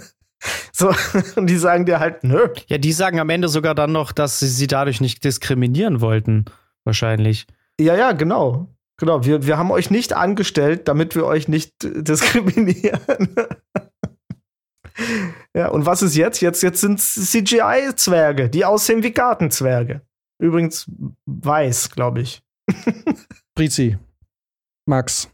[0.72, 0.92] so,
[1.36, 2.48] und die sagen dir halt, nö.
[2.66, 6.46] Ja, die sagen am Ende sogar dann noch, dass sie sie dadurch nicht diskriminieren wollten.
[6.84, 7.46] Wahrscheinlich.
[7.80, 8.68] Ja, ja, genau.
[8.98, 13.28] Genau, wir, wir haben euch nicht angestellt, damit wir euch nicht diskriminieren.
[15.54, 16.40] ja, und was ist jetzt?
[16.40, 20.02] Jetzt, jetzt sind CGI-Zwerge, die aussehen wie Gartenzwerge.
[20.40, 20.90] Übrigens
[21.26, 22.42] weiß, glaube ich.
[23.54, 23.98] Prizi,
[24.88, 25.28] Max,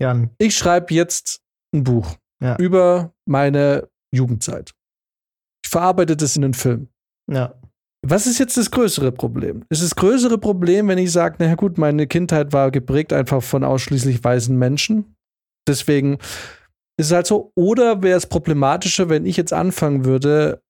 [0.00, 0.30] Jan.
[0.38, 1.40] ich schreibe jetzt
[1.74, 2.56] ein Buch Ja.
[2.58, 4.72] über meine Jugendzeit.
[5.64, 6.88] Ich verarbeite das in einen Film.
[7.30, 7.54] Ja.
[8.06, 9.64] Was ist jetzt das größere Problem?
[9.68, 13.62] Ist das größere Problem, wenn ich sage, naja gut, meine Kindheit war geprägt einfach von
[13.62, 15.14] ausschließlich weißen Menschen.
[15.68, 16.14] Deswegen
[16.98, 17.52] ist es halt so.
[17.56, 20.62] Oder wäre es problematischer, wenn ich jetzt anfangen würde,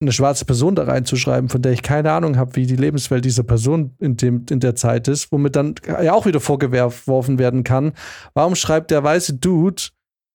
[0.00, 3.42] eine schwarze Person da reinzuschreiben, von der ich keine Ahnung habe, wie die Lebenswelt dieser
[3.42, 7.92] Person in, dem, in der Zeit ist, womit dann ja auch wieder vorgeworfen werden kann,
[8.34, 9.82] warum schreibt der weiße Dude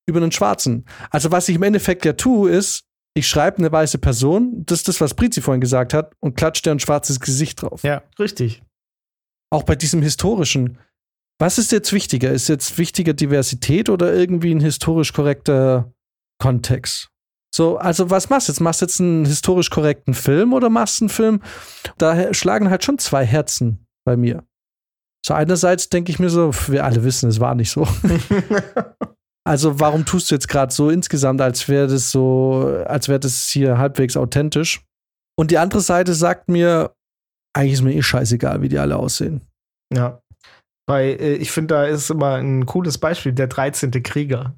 [0.07, 0.85] über einen Schwarzen?
[1.11, 2.85] Also was ich im Endeffekt ja tue, ist,
[3.15, 6.65] ich schreibe eine weiße Person, das ist das, was Prizi vorhin gesagt hat, und klatscht
[6.65, 7.83] der ein schwarzes Gesicht drauf.
[7.83, 8.03] Ja.
[8.17, 8.63] Richtig.
[9.51, 10.77] Auch bei diesem historischen.
[11.39, 12.31] Was ist jetzt wichtiger?
[12.31, 15.91] Ist jetzt wichtiger Diversität oder irgendwie ein historisch korrekter
[16.39, 17.09] Kontext?
[17.53, 18.59] So, also was machst du jetzt?
[18.59, 21.41] Machst du jetzt einen historisch korrekten Film oder machst du einen Film?
[21.97, 24.43] Da schlagen halt schon zwei Herzen bei mir.
[25.25, 27.87] So einerseits denke ich mir so, wir alle wissen, es war nicht so.
[29.49, 33.47] Also warum tust du jetzt gerade so insgesamt, als wäre das so, als wäre das
[33.47, 34.85] hier halbwegs authentisch?
[35.39, 36.93] Und die andere Seite sagt mir,
[37.55, 39.41] eigentlich ist mir eh scheißegal, wie die alle aussehen.
[39.91, 40.21] Ja.
[40.87, 43.91] Bei, äh, ich finde, da ist immer ein cooles Beispiel, der 13.
[44.03, 44.53] Krieger,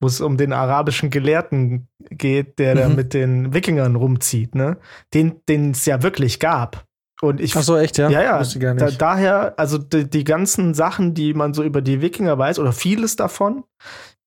[0.00, 2.96] wo es um den arabischen Gelehrten geht, der da Mhm.
[2.96, 4.78] mit den Wikingern rumzieht, ne?
[5.14, 6.84] Den den es ja wirklich gab.
[7.22, 8.08] Und ich Ach so, echt, ja?
[8.08, 8.74] Ja, ja.
[8.74, 12.72] Da, daher, also die, die ganzen Sachen, die man so über die Wikinger weiß, oder
[12.72, 13.64] vieles davon,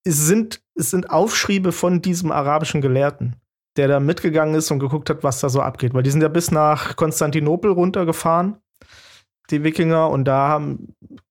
[0.05, 3.37] es sind, es sind Aufschriebe von diesem arabischen Gelehrten,
[3.77, 5.95] der da mitgegangen ist und geguckt hat, was da so abgeht.
[5.95, 8.57] Weil die sind ja bis nach Konstantinopel runtergefahren,
[9.49, 10.61] die Wikinger, und da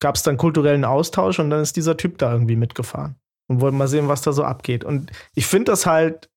[0.00, 3.14] gab es dann kulturellen Austausch und dann ist dieser Typ da irgendwie mitgefahren
[3.52, 4.84] und wollte mal sehen, was da so abgeht.
[4.84, 6.30] Und ich finde das halt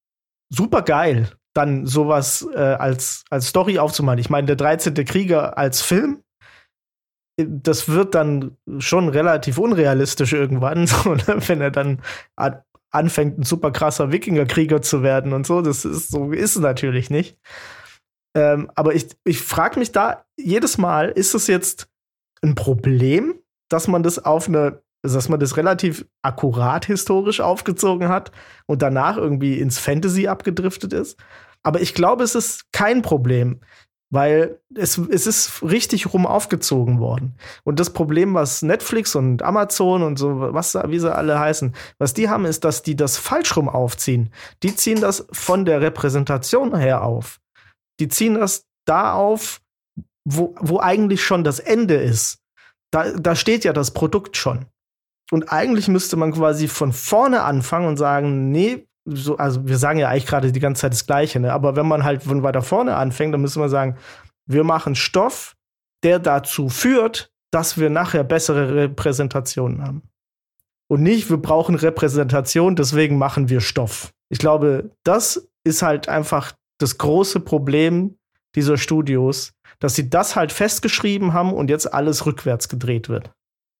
[0.49, 4.20] super geil, dann sowas äh, als, als Story aufzumachen.
[4.20, 4.93] Ich meine, der 13.
[5.05, 6.22] Krieger als Film,
[7.38, 11.38] das wird dann schon relativ unrealistisch irgendwann, so, ne?
[11.47, 12.01] wenn er dann
[12.36, 12.61] an,
[12.91, 15.61] anfängt, ein super krasser Wikingerkrieger zu werden und so.
[15.61, 17.38] Das ist so ist es natürlich nicht.
[18.36, 21.88] Ähm, aber ich, ich frage mich da jedes Mal, ist es jetzt
[22.41, 23.39] ein Problem,
[23.70, 24.82] dass man das auf eine,
[25.14, 28.32] dass man das relativ akkurat historisch aufgezogen hat
[28.66, 31.18] und danach irgendwie ins Fantasy abgedriftet ist?
[31.64, 33.60] Aber ich glaube, es ist kein Problem,
[34.12, 37.36] weil es, es ist richtig rum aufgezogen worden.
[37.64, 42.14] Und das Problem, was Netflix und Amazon und so, was, wie sie alle heißen, was
[42.14, 44.32] die haben, ist, dass die das falsch rum aufziehen.
[44.64, 47.39] Die ziehen das von der Repräsentation her auf.
[47.99, 49.62] Die ziehen das da auf,
[50.24, 52.39] wo, wo eigentlich schon das Ende ist.
[52.91, 54.66] Da, da steht ja das Produkt schon.
[55.32, 59.99] Und eigentlich müsste man quasi von vorne anfangen und sagen, nee, so, also wir sagen
[59.99, 61.53] ja eigentlich gerade die ganze Zeit das Gleiche, ne?
[61.53, 63.97] aber wenn man halt von weiter vorne anfängt, dann müssen wir sagen,
[64.47, 65.55] wir machen Stoff,
[66.03, 70.03] der dazu führt, dass wir nachher bessere Repräsentationen haben.
[70.88, 74.11] Und nicht, wir brauchen Repräsentation, deswegen machen wir Stoff.
[74.30, 78.17] Ich glaube, das ist halt einfach das große Problem
[78.55, 83.32] dieser Studios, dass sie das halt festgeschrieben haben und jetzt alles rückwärts gedreht wird.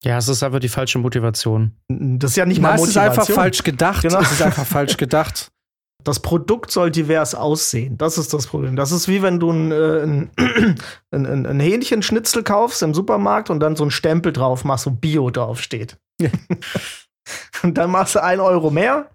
[0.06, 1.72] Ja, es ist einfach die falsche Motivation.
[1.89, 3.20] Das ist ja nicht Na, mal es ist Motivation.
[3.20, 4.01] einfach falsch gedacht.
[4.03, 4.22] Genau.
[4.22, 5.51] Es ist einfach falsch gedacht.
[6.03, 7.97] Das Produkt soll divers aussehen.
[7.97, 8.76] Das ist das Problem.
[8.76, 10.30] Das ist wie wenn du ein, äh, ein,
[11.10, 14.91] ein, ein, ein Hähnchenschnitzel kaufst im Supermarkt und dann so einen Stempel drauf machst, wo
[14.91, 15.97] Bio draufsteht.
[17.64, 19.10] und dann machst du ein Euro mehr.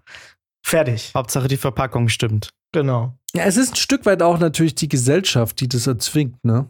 [0.65, 1.13] Fertig.
[1.15, 2.49] Hauptsache die Verpackung stimmt.
[2.73, 3.17] Genau.
[3.33, 6.67] Ja, es ist ein Stück weit auch natürlich die Gesellschaft, die das erzwingt, ne?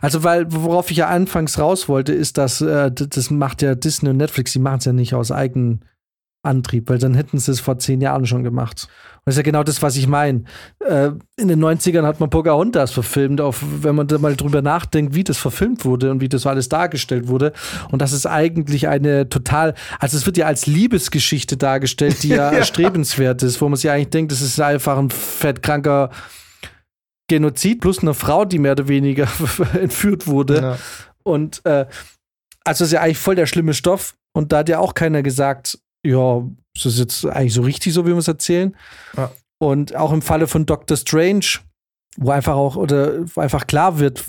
[0.00, 4.10] Also, weil, worauf ich ja anfangs raus wollte, ist, dass äh, das macht ja Disney
[4.10, 5.80] und Netflix, die machen es ja nicht aus eigenem
[6.42, 8.86] Antrieb, weil dann hätten sie es vor zehn Jahren schon gemacht.
[9.14, 10.44] Und das ist ja genau das, was ich meine.
[10.80, 15.14] Äh, in den 90ern hat man Pocahontas verfilmt, auf, wenn man da mal drüber nachdenkt,
[15.14, 17.54] wie das verfilmt wurde und wie das alles dargestellt wurde.
[17.90, 22.34] Und das ist eigentlich eine total, also es wird ja als Liebesgeschichte dargestellt, die ja,
[22.52, 22.58] Ja.
[22.58, 26.10] erstrebenswert ist, wo man sich eigentlich denkt, das ist einfach ein fettkranker
[27.28, 29.28] Genozid plus eine Frau, die mehr oder weniger
[29.80, 30.60] entführt wurde.
[30.60, 30.78] Ja.
[31.22, 31.86] Und äh,
[32.64, 34.14] also ist ja eigentlich voll der schlimme Stoff.
[34.32, 36.42] Und da hat ja auch keiner gesagt, ja,
[36.74, 38.74] das ist jetzt eigentlich so richtig, so wie wir es erzählen.
[39.16, 39.30] Ja.
[39.58, 41.60] Und auch im Falle von Doctor Strange,
[42.16, 44.24] wo einfach auch, oder wo einfach klar wird,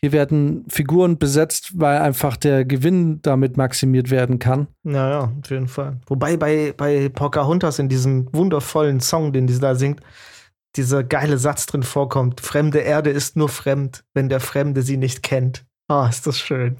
[0.00, 4.66] hier werden Figuren besetzt, weil einfach der Gewinn damit maximiert werden kann.
[4.84, 5.98] Ja, ja, auf jeden Fall.
[6.06, 10.00] Wobei bei, bei Pocahontas in diesem wundervollen Song, den sie da singt,
[10.78, 15.22] dieser geile Satz drin vorkommt: Fremde Erde ist nur fremd, wenn der Fremde sie nicht
[15.22, 15.66] kennt.
[15.88, 16.76] Ah, ist das schön.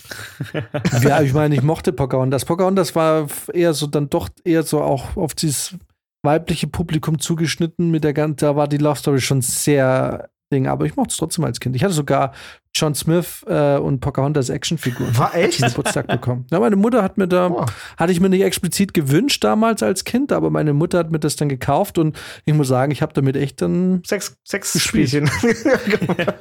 [1.02, 2.44] ja, ich meine, ich mochte Pocahontas.
[2.44, 5.74] Pocahontas war eher so, dann doch eher so auch auf dieses
[6.22, 10.86] weibliche Publikum zugeschnitten mit der ganzen, da war die Love Story schon sehr Ding, aber
[10.86, 11.76] ich mochte es trotzdem als Kind.
[11.76, 12.32] Ich hatte sogar
[12.74, 15.16] John Smith äh, und Pocahontas Actionfiguren.
[15.18, 15.60] War echt?
[15.62, 16.46] Geburtstag bekommen.
[16.50, 17.66] Ja, meine Mutter hat mir da, Boah.
[17.96, 21.36] hatte ich mir nicht explizit gewünscht damals als Kind, aber meine Mutter hat mir das
[21.36, 24.02] dann gekauft und ich muss sagen, ich habe damit echt dann.
[24.06, 25.30] Sex, Sexspielchen.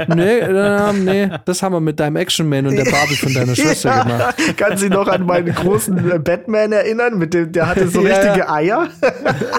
[0.07, 3.55] Nee, äh, nee, das haben wir mit deinem Action Man und der Barbie von deiner
[3.55, 4.35] Schwester gemacht.
[4.57, 7.17] Kann sie noch an meinen großen äh, Batman erinnern?
[7.17, 8.53] Mit dem, der hatte so Ja, richtige ja.
[8.53, 8.87] Eier.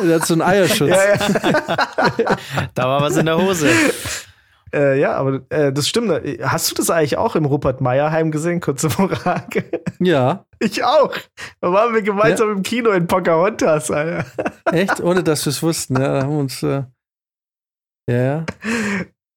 [0.03, 0.91] Der hat so einen Eierschutz.
[0.91, 0.97] Ja,
[2.19, 2.37] ja.
[2.75, 3.69] Da war was in der Hose.
[4.75, 6.11] Äh, ja, aber äh, das stimmt.
[6.43, 8.61] Hast du das eigentlich auch im Rupert Meierheim gesehen?
[8.61, 9.65] Kurze Frage.
[10.01, 10.45] ja.
[10.59, 11.15] Ich auch.
[11.61, 14.27] Da waren wir gemeinsam im Kino in Pocahontas, Alter.
[14.73, 15.01] Echt?
[15.01, 16.15] Ohne dass wir es wussten, ja.
[16.15, 16.83] Da haben wir uns, äh,
[18.11, 18.45] ja,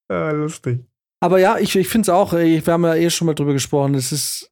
[0.09, 0.31] ja.
[0.31, 0.85] Lustig.
[1.23, 3.93] Aber ja, ich, ich finde es auch, wir haben ja eh schon mal drüber gesprochen,
[3.93, 4.51] es ist,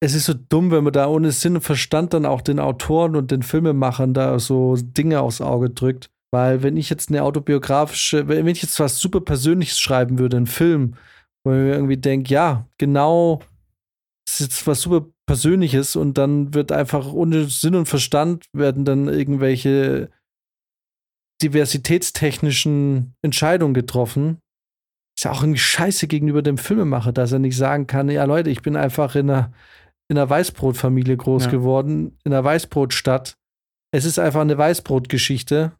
[0.00, 3.14] es ist so dumm, wenn man da ohne Sinn und Verstand dann auch den Autoren
[3.14, 6.10] und den Filmemachern da so Dinge aufs Auge drückt.
[6.30, 10.46] Weil wenn ich jetzt eine autobiografische, wenn ich jetzt was super Persönliches schreiben würde, einen
[10.46, 10.94] Film,
[11.44, 13.40] wo ich mir irgendwie denke, ja, genau,
[14.26, 18.84] das ist jetzt was super Persönliches und dann wird einfach ohne Sinn und Verstand werden
[18.84, 20.10] dann irgendwelche
[21.42, 24.38] diversitätstechnischen Entscheidungen getroffen.
[25.16, 28.50] Ist ja auch irgendwie scheiße gegenüber dem Filmemacher, dass er nicht sagen kann, ja Leute,
[28.50, 29.52] ich bin einfach in einer,
[30.08, 31.50] in einer Weißbrotfamilie groß Ja.
[31.50, 33.36] geworden, in einer Weißbrotstadt.
[33.92, 35.72] Es ist einfach eine Weißbrotgeschichte.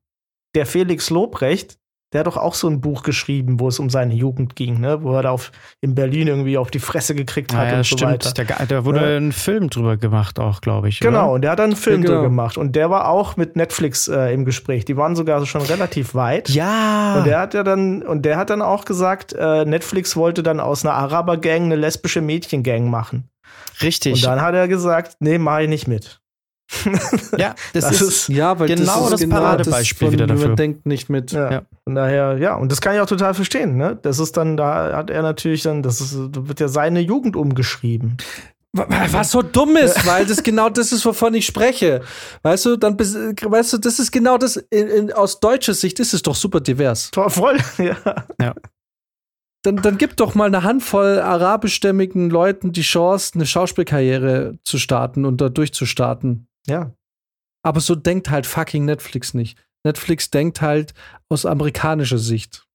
[0.55, 1.79] Der Felix Lobrecht,
[2.15, 5.03] der hat doch auch so ein Buch geschrieben, wo es um seine Jugend ging, ne?
[5.03, 7.85] Wo er da auf, in Berlin irgendwie auf die Fresse gekriegt hat Ah, ja, und
[7.87, 8.31] so weiter.
[8.31, 8.49] stimmt.
[8.51, 9.19] Da, da wurde Ja.
[9.19, 11.01] ein Film drüber gemacht, auch, glaube ich.
[11.01, 11.33] Genau, Oder?
[11.33, 12.15] und der hat dann einen Film Ja, genau.
[12.21, 12.57] drüber gemacht.
[12.57, 14.87] Und der war auch mit Netflix äh, im Gespräch.
[14.87, 16.49] Die waren sogar schon relativ weit.
[16.49, 17.19] Ja.
[17.19, 20.61] Und der hat ja dann, und der hat dann auch gesagt, äh, Netflix wollte dann
[20.61, 23.29] aus einer Araber-Gang eine lesbische Mädchengang machen.
[23.83, 24.15] richtig.
[24.15, 26.21] Und dann hat er gesagt, nee, mach ich nicht mit.
[27.39, 28.01] ja, das, Das ist.
[28.03, 30.47] ist- Ja, weil Genau das Paradebeispiel von, wieder wie dafür.
[30.49, 31.33] Man denkt nicht mit.
[31.33, 31.51] Ja.
[31.51, 31.63] Ja.
[31.85, 33.99] Von daher, ja, und das kann ich auch total verstehen, ne?
[34.03, 37.37] Das ist dann, da hat er natürlich dann, das ist, da wird ja seine Jugend
[37.37, 38.17] umgeschrieben.
[38.75, 42.03] Wa- Was so dumm ist, weil das genau das ist, wovon ich spreche.
[42.43, 46.13] Weißt du, dann weißt du, das ist genau das, in, in, aus deutscher Sicht ist
[46.13, 47.11] es doch super divers.
[47.15, 47.97] Voll, ja.
[49.65, 55.25] Dann, dann gib doch mal eine Handvoll arabischstämmigen Leuten die Chance, eine Schauspielkarriere zu starten
[55.25, 56.47] und da durchzustarten.
[56.69, 56.95] Ja.
[57.65, 59.59] Aber so denkt halt fucking Netflix nicht.
[59.85, 60.95] Netflix denkt halt
[61.29, 62.67] aus amerikanischer Sicht.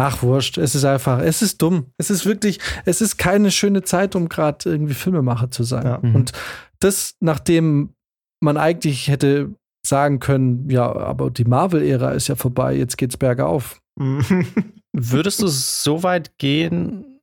[0.00, 0.58] Ach, wurscht.
[0.58, 1.92] Es ist einfach, es ist dumm.
[1.98, 5.84] Es ist wirklich, es ist keine schöne Zeit, um gerade irgendwie Filmemacher zu sein.
[5.84, 5.98] Ja.
[6.00, 6.14] Mhm.
[6.14, 6.32] Und
[6.78, 7.94] das, nachdem
[8.40, 13.80] man eigentlich hätte sagen können, ja, aber die Marvel-Ära ist ja vorbei, jetzt geht's bergauf.
[14.92, 17.20] Würdest du so weit gehen,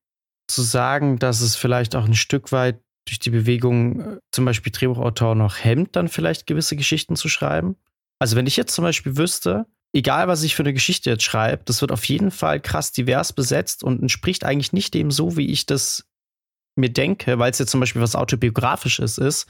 [0.47, 4.71] zu sagen, dass es vielleicht auch ein Stück weit durch die Bewegung äh, zum Beispiel
[4.71, 7.75] Drehbuchautor noch hemmt, dann vielleicht gewisse Geschichten zu schreiben?
[8.19, 11.63] Also wenn ich jetzt zum Beispiel wüsste, egal was ich für eine Geschichte jetzt schreibe,
[11.65, 15.51] das wird auf jeden Fall krass divers besetzt und entspricht eigentlich nicht dem so, wie
[15.51, 16.05] ich das
[16.75, 19.47] mir denke, weil es jetzt zum Beispiel was autobiografisches ist,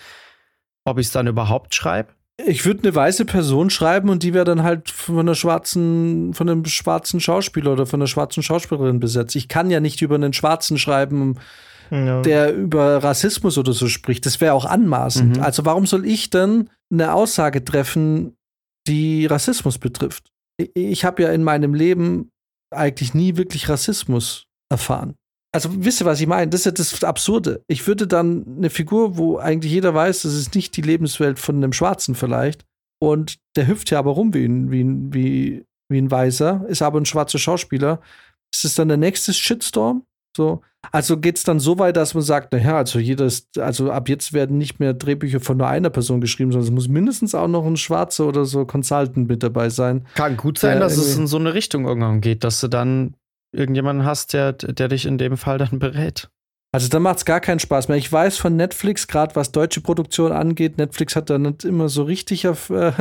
[0.84, 2.14] ob ich es dann überhaupt schreibe.
[2.46, 6.50] Ich würde eine weiße Person schreiben und die wäre dann halt von einer schwarzen, von
[6.50, 9.36] einem schwarzen Schauspieler oder von einer schwarzen Schauspielerin besetzt.
[9.36, 11.40] Ich kann ja nicht über einen Schwarzen schreiben,
[11.92, 12.22] ja.
[12.22, 14.26] der über Rassismus oder so spricht.
[14.26, 15.38] Das wäre auch anmaßend.
[15.38, 15.44] Mhm.
[15.44, 18.36] Also warum soll ich dann eine Aussage treffen,
[18.88, 20.32] die Rassismus betrifft?
[20.74, 22.32] Ich habe ja in meinem Leben
[22.74, 25.16] eigentlich nie wirklich Rassismus erfahren
[25.56, 26.50] also wisst ihr, was ich meine?
[26.50, 27.64] Das ist ja das Absurde.
[27.68, 31.56] Ich würde dann eine Figur, wo eigentlich jeder weiß, das ist nicht die Lebenswelt von
[31.56, 32.66] einem Schwarzen vielleicht.
[33.02, 36.82] Und der hüpft ja aber rum wie ein, wie ein, wie, wie ein Weißer, ist
[36.82, 38.02] aber ein schwarzer Schauspieler.
[38.54, 40.04] Ist es dann der nächste Shitstorm?
[40.36, 40.62] So.
[40.92, 44.34] Also geht es dann so weit, dass man sagt, naja, also jedes, also ab jetzt
[44.34, 47.66] werden nicht mehr Drehbücher von nur einer Person geschrieben, sondern es muss mindestens auch noch
[47.66, 50.06] ein Schwarzer oder so Consultant mit dabei sein.
[50.14, 53.16] Kann gut sein, dass es in so eine Richtung irgendwann geht, dass du dann
[53.52, 56.30] irgendjemanden hast, der, der dich in dem Fall dann berät.
[56.72, 57.98] Also da macht es gar keinen Spaß mehr.
[57.98, 62.04] Ich weiß von Netflix, gerade was deutsche Produktion angeht, Netflix hat da nicht immer so
[62.04, 62.92] richtig auf, äh,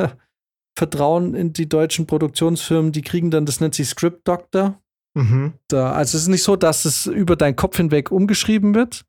[0.76, 2.92] Vertrauen in die deutschen Produktionsfirmen.
[2.92, 4.80] Die kriegen dann, das nennt sich Script Doctor.
[5.14, 5.54] Mhm.
[5.68, 9.04] Da, also es ist nicht so, dass es über deinen Kopf hinweg umgeschrieben wird,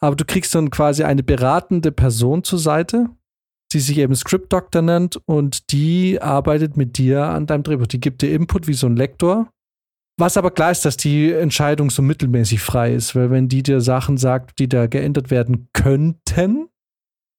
[0.00, 3.10] aber du kriegst dann quasi eine beratende Person zur Seite,
[3.72, 7.86] die sich eben Script Doctor nennt und die arbeitet mit dir an deinem Drehbuch.
[7.86, 9.50] Die gibt dir Input wie so ein Lektor
[10.18, 13.80] was aber klar ist, dass die Entscheidung so mittelmäßig frei ist, weil wenn die dir
[13.80, 16.68] Sachen sagt, die da geändert werden könnten,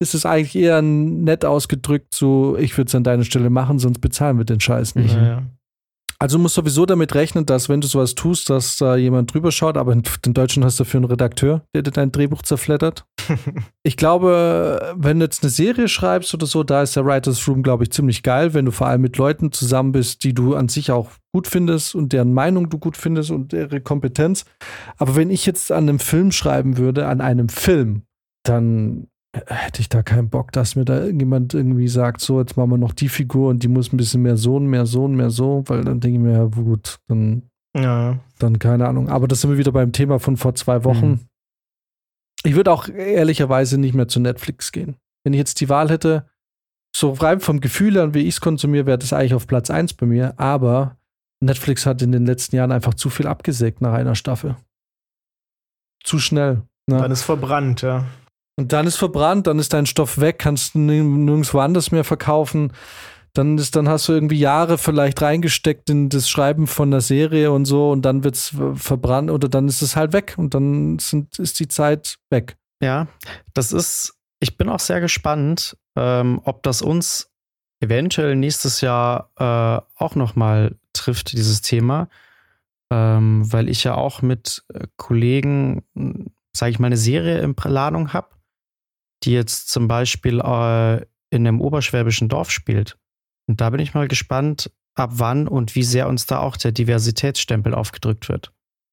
[0.01, 3.99] ist es eigentlich eher nett ausgedrückt, so ich würde es an deiner Stelle machen, sonst
[3.99, 5.16] bezahlen wir den Scheiß nicht.
[5.16, 5.43] Ja,
[6.20, 9.51] Also du musst sowieso damit rechnen, dass wenn du sowas tust, dass da jemand drüber
[9.51, 13.05] schaut, aber in, in Deutschland hast du dafür einen Redakteur, der dir dein Drehbuch zerfleddert.
[13.84, 17.64] ich glaube, wenn du jetzt eine Serie schreibst oder so, da ist der Writers Room,
[17.64, 20.70] glaube ich, ziemlich geil, wenn du vor allem mit Leuten zusammen bist, die du an
[20.70, 24.45] sich auch gut findest und deren Meinung du gut findest und ihre Kompetenz.
[24.97, 28.03] Aber wenn ich jetzt an einem Film schreiben würde, an einem Film,
[28.43, 32.69] dann hätte ich da keinen Bock, dass mir da irgendjemand irgendwie sagt, so, jetzt machen
[32.69, 35.63] wir noch die Figur und die muss ein bisschen mehr so, mehr so, mehr so,
[35.67, 37.43] weil dann denke ich mir, ja, gut, dann,
[37.75, 38.19] ja.
[38.38, 39.09] dann keine Ahnung.
[39.09, 41.07] Aber das sind wir wieder beim Thema von vor zwei Wochen.
[41.07, 41.19] Mhm.
[42.43, 44.97] Ich würde auch ehrlicherweise nicht mehr zu Netflix gehen.
[45.23, 46.27] Wenn ich jetzt die Wahl hätte,
[46.95, 49.93] so rein vom Gefühl an, wie ich es konsumiere, wäre das eigentlich auf Platz 1
[49.93, 50.39] bei mir.
[50.39, 50.97] Aber
[51.39, 54.57] Netflix hat in den letzten Jahren einfach zu viel abgesägt nach einer Staffel.
[56.03, 56.61] Zu schnell.
[56.86, 56.97] Ne?
[56.97, 58.05] Dann ist verbrannt, ja.
[58.55, 62.71] Und dann ist verbrannt, dann ist dein Stoff weg, kannst nirgendwo anders mehr verkaufen.
[63.33, 67.51] Dann, ist, dann hast du irgendwie Jahre vielleicht reingesteckt in das Schreiben von der Serie
[67.51, 70.99] und so und dann wird es verbrannt oder dann ist es halt weg und dann
[70.99, 72.57] sind, ist die Zeit weg.
[72.79, 73.07] Ja,
[73.55, 77.31] das ist, ich bin auch sehr gespannt, ähm, ob das uns
[77.79, 82.09] eventuell nächstes Jahr äh, auch nochmal trifft, dieses Thema,
[82.91, 85.83] ähm, weil ich ja auch mit äh, Kollegen,
[86.55, 88.29] sage ich mal, eine Serie in Planung habe,
[89.24, 90.97] die jetzt zum Beispiel äh,
[91.30, 92.97] in einem oberschwäbischen Dorf spielt.
[93.47, 96.71] Und da bin ich mal gespannt, ab wann und wie sehr uns da auch der
[96.71, 98.51] Diversitätsstempel aufgedrückt wird.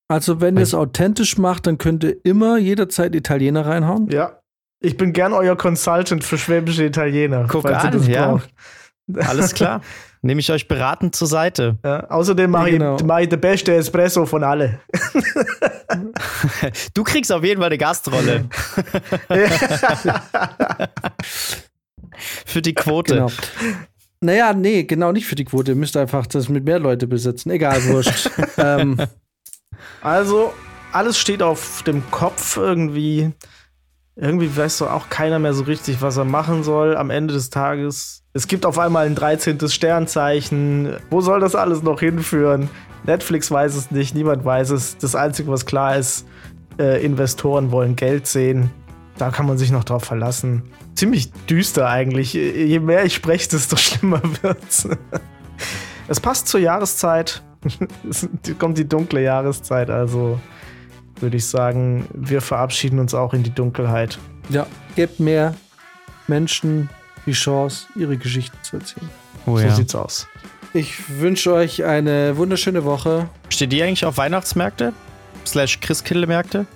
[0.08, 4.08] Also, wenn ihr es authentisch macht, dann könnt ihr immer jederzeit Italiener reinhauen.
[4.10, 4.40] Ja.
[4.82, 7.46] Ich bin gern euer Consultant für schwäbische Italiener.
[7.48, 8.32] Guck an, ja.
[8.32, 8.50] Braucht.
[9.14, 9.82] Alles klar.
[10.22, 11.78] Nehme ich euch beratend zur Seite.
[11.82, 12.96] Ja, außerdem mache genau.
[12.96, 14.80] ich, mach ich den beste Espresso von alle.
[16.94, 18.46] du kriegst auf jeden Fall eine Gastrolle.
[22.44, 23.14] für die Quote.
[23.14, 23.30] Genau.
[24.20, 25.72] Naja, nee, genau nicht für die Quote.
[25.72, 27.50] Ihr müsst einfach das mit mehr Leute besetzen.
[27.50, 28.30] Egal, wurscht.
[28.58, 28.98] ähm.
[30.02, 30.52] Also,
[30.92, 33.32] alles steht auf dem Kopf irgendwie.
[34.20, 37.48] Irgendwie weiß doch auch keiner mehr so richtig, was er machen soll am Ende des
[37.48, 38.22] Tages.
[38.34, 39.66] Es gibt auf einmal ein 13.
[39.70, 40.94] Sternzeichen.
[41.08, 42.68] Wo soll das alles noch hinführen?
[43.04, 44.98] Netflix weiß es nicht, niemand weiß es.
[44.98, 46.26] Das Einzige, was klar ist,
[46.78, 48.70] äh, Investoren wollen Geld sehen.
[49.16, 50.64] Da kann man sich noch drauf verlassen.
[50.94, 52.34] Ziemlich düster eigentlich.
[52.34, 54.86] Je mehr ich spreche, desto schlimmer wird's.
[56.08, 57.42] es passt zur Jahreszeit.
[58.08, 60.38] es kommt die dunkle Jahreszeit, also
[61.20, 64.18] würde ich sagen, wir verabschieden uns auch in die Dunkelheit.
[64.48, 64.66] Ja,
[64.96, 65.54] gebt mehr
[66.26, 66.88] Menschen
[67.26, 69.10] die Chance, ihre Geschichten zu erzählen.
[69.46, 69.74] Oh, so ja.
[69.74, 70.26] sieht's aus.
[70.72, 73.28] Ich wünsche euch eine wunderschöne Woche.
[73.48, 74.92] Steht ihr eigentlich auf Weihnachtsmärkte?
[75.44, 76.66] Slash Christkindlmärkte?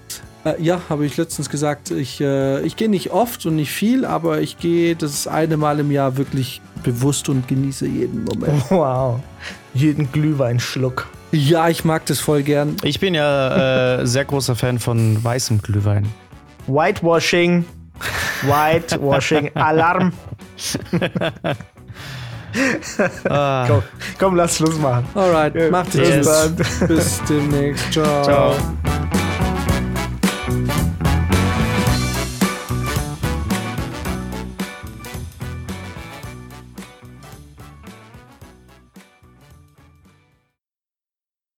[0.44, 1.90] Äh, ja, habe ich letztens gesagt.
[1.90, 5.80] Ich, äh, ich gehe nicht oft und nicht viel, aber ich gehe das eine Mal
[5.80, 8.62] im Jahr wirklich bewusst und genieße jeden Moment.
[8.70, 9.20] Wow.
[9.74, 11.06] Jeden Glühweinschluck.
[11.32, 12.76] Ja, ich mag das voll gern.
[12.84, 16.06] Ich bin ja äh, sehr großer Fan von weißem Glühwein.
[16.66, 17.64] Whitewashing.
[18.42, 19.50] Whitewashing.
[19.54, 20.12] Alarm.
[23.28, 23.66] ah.
[23.66, 23.82] komm,
[24.18, 25.06] komm, lass Schluss machen.
[25.14, 26.26] Alright, macht es.
[26.26, 26.52] Yes.
[26.86, 27.92] Bis demnächst.
[27.92, 28.22] Ciao.
[28.22, 28.54] Ciao.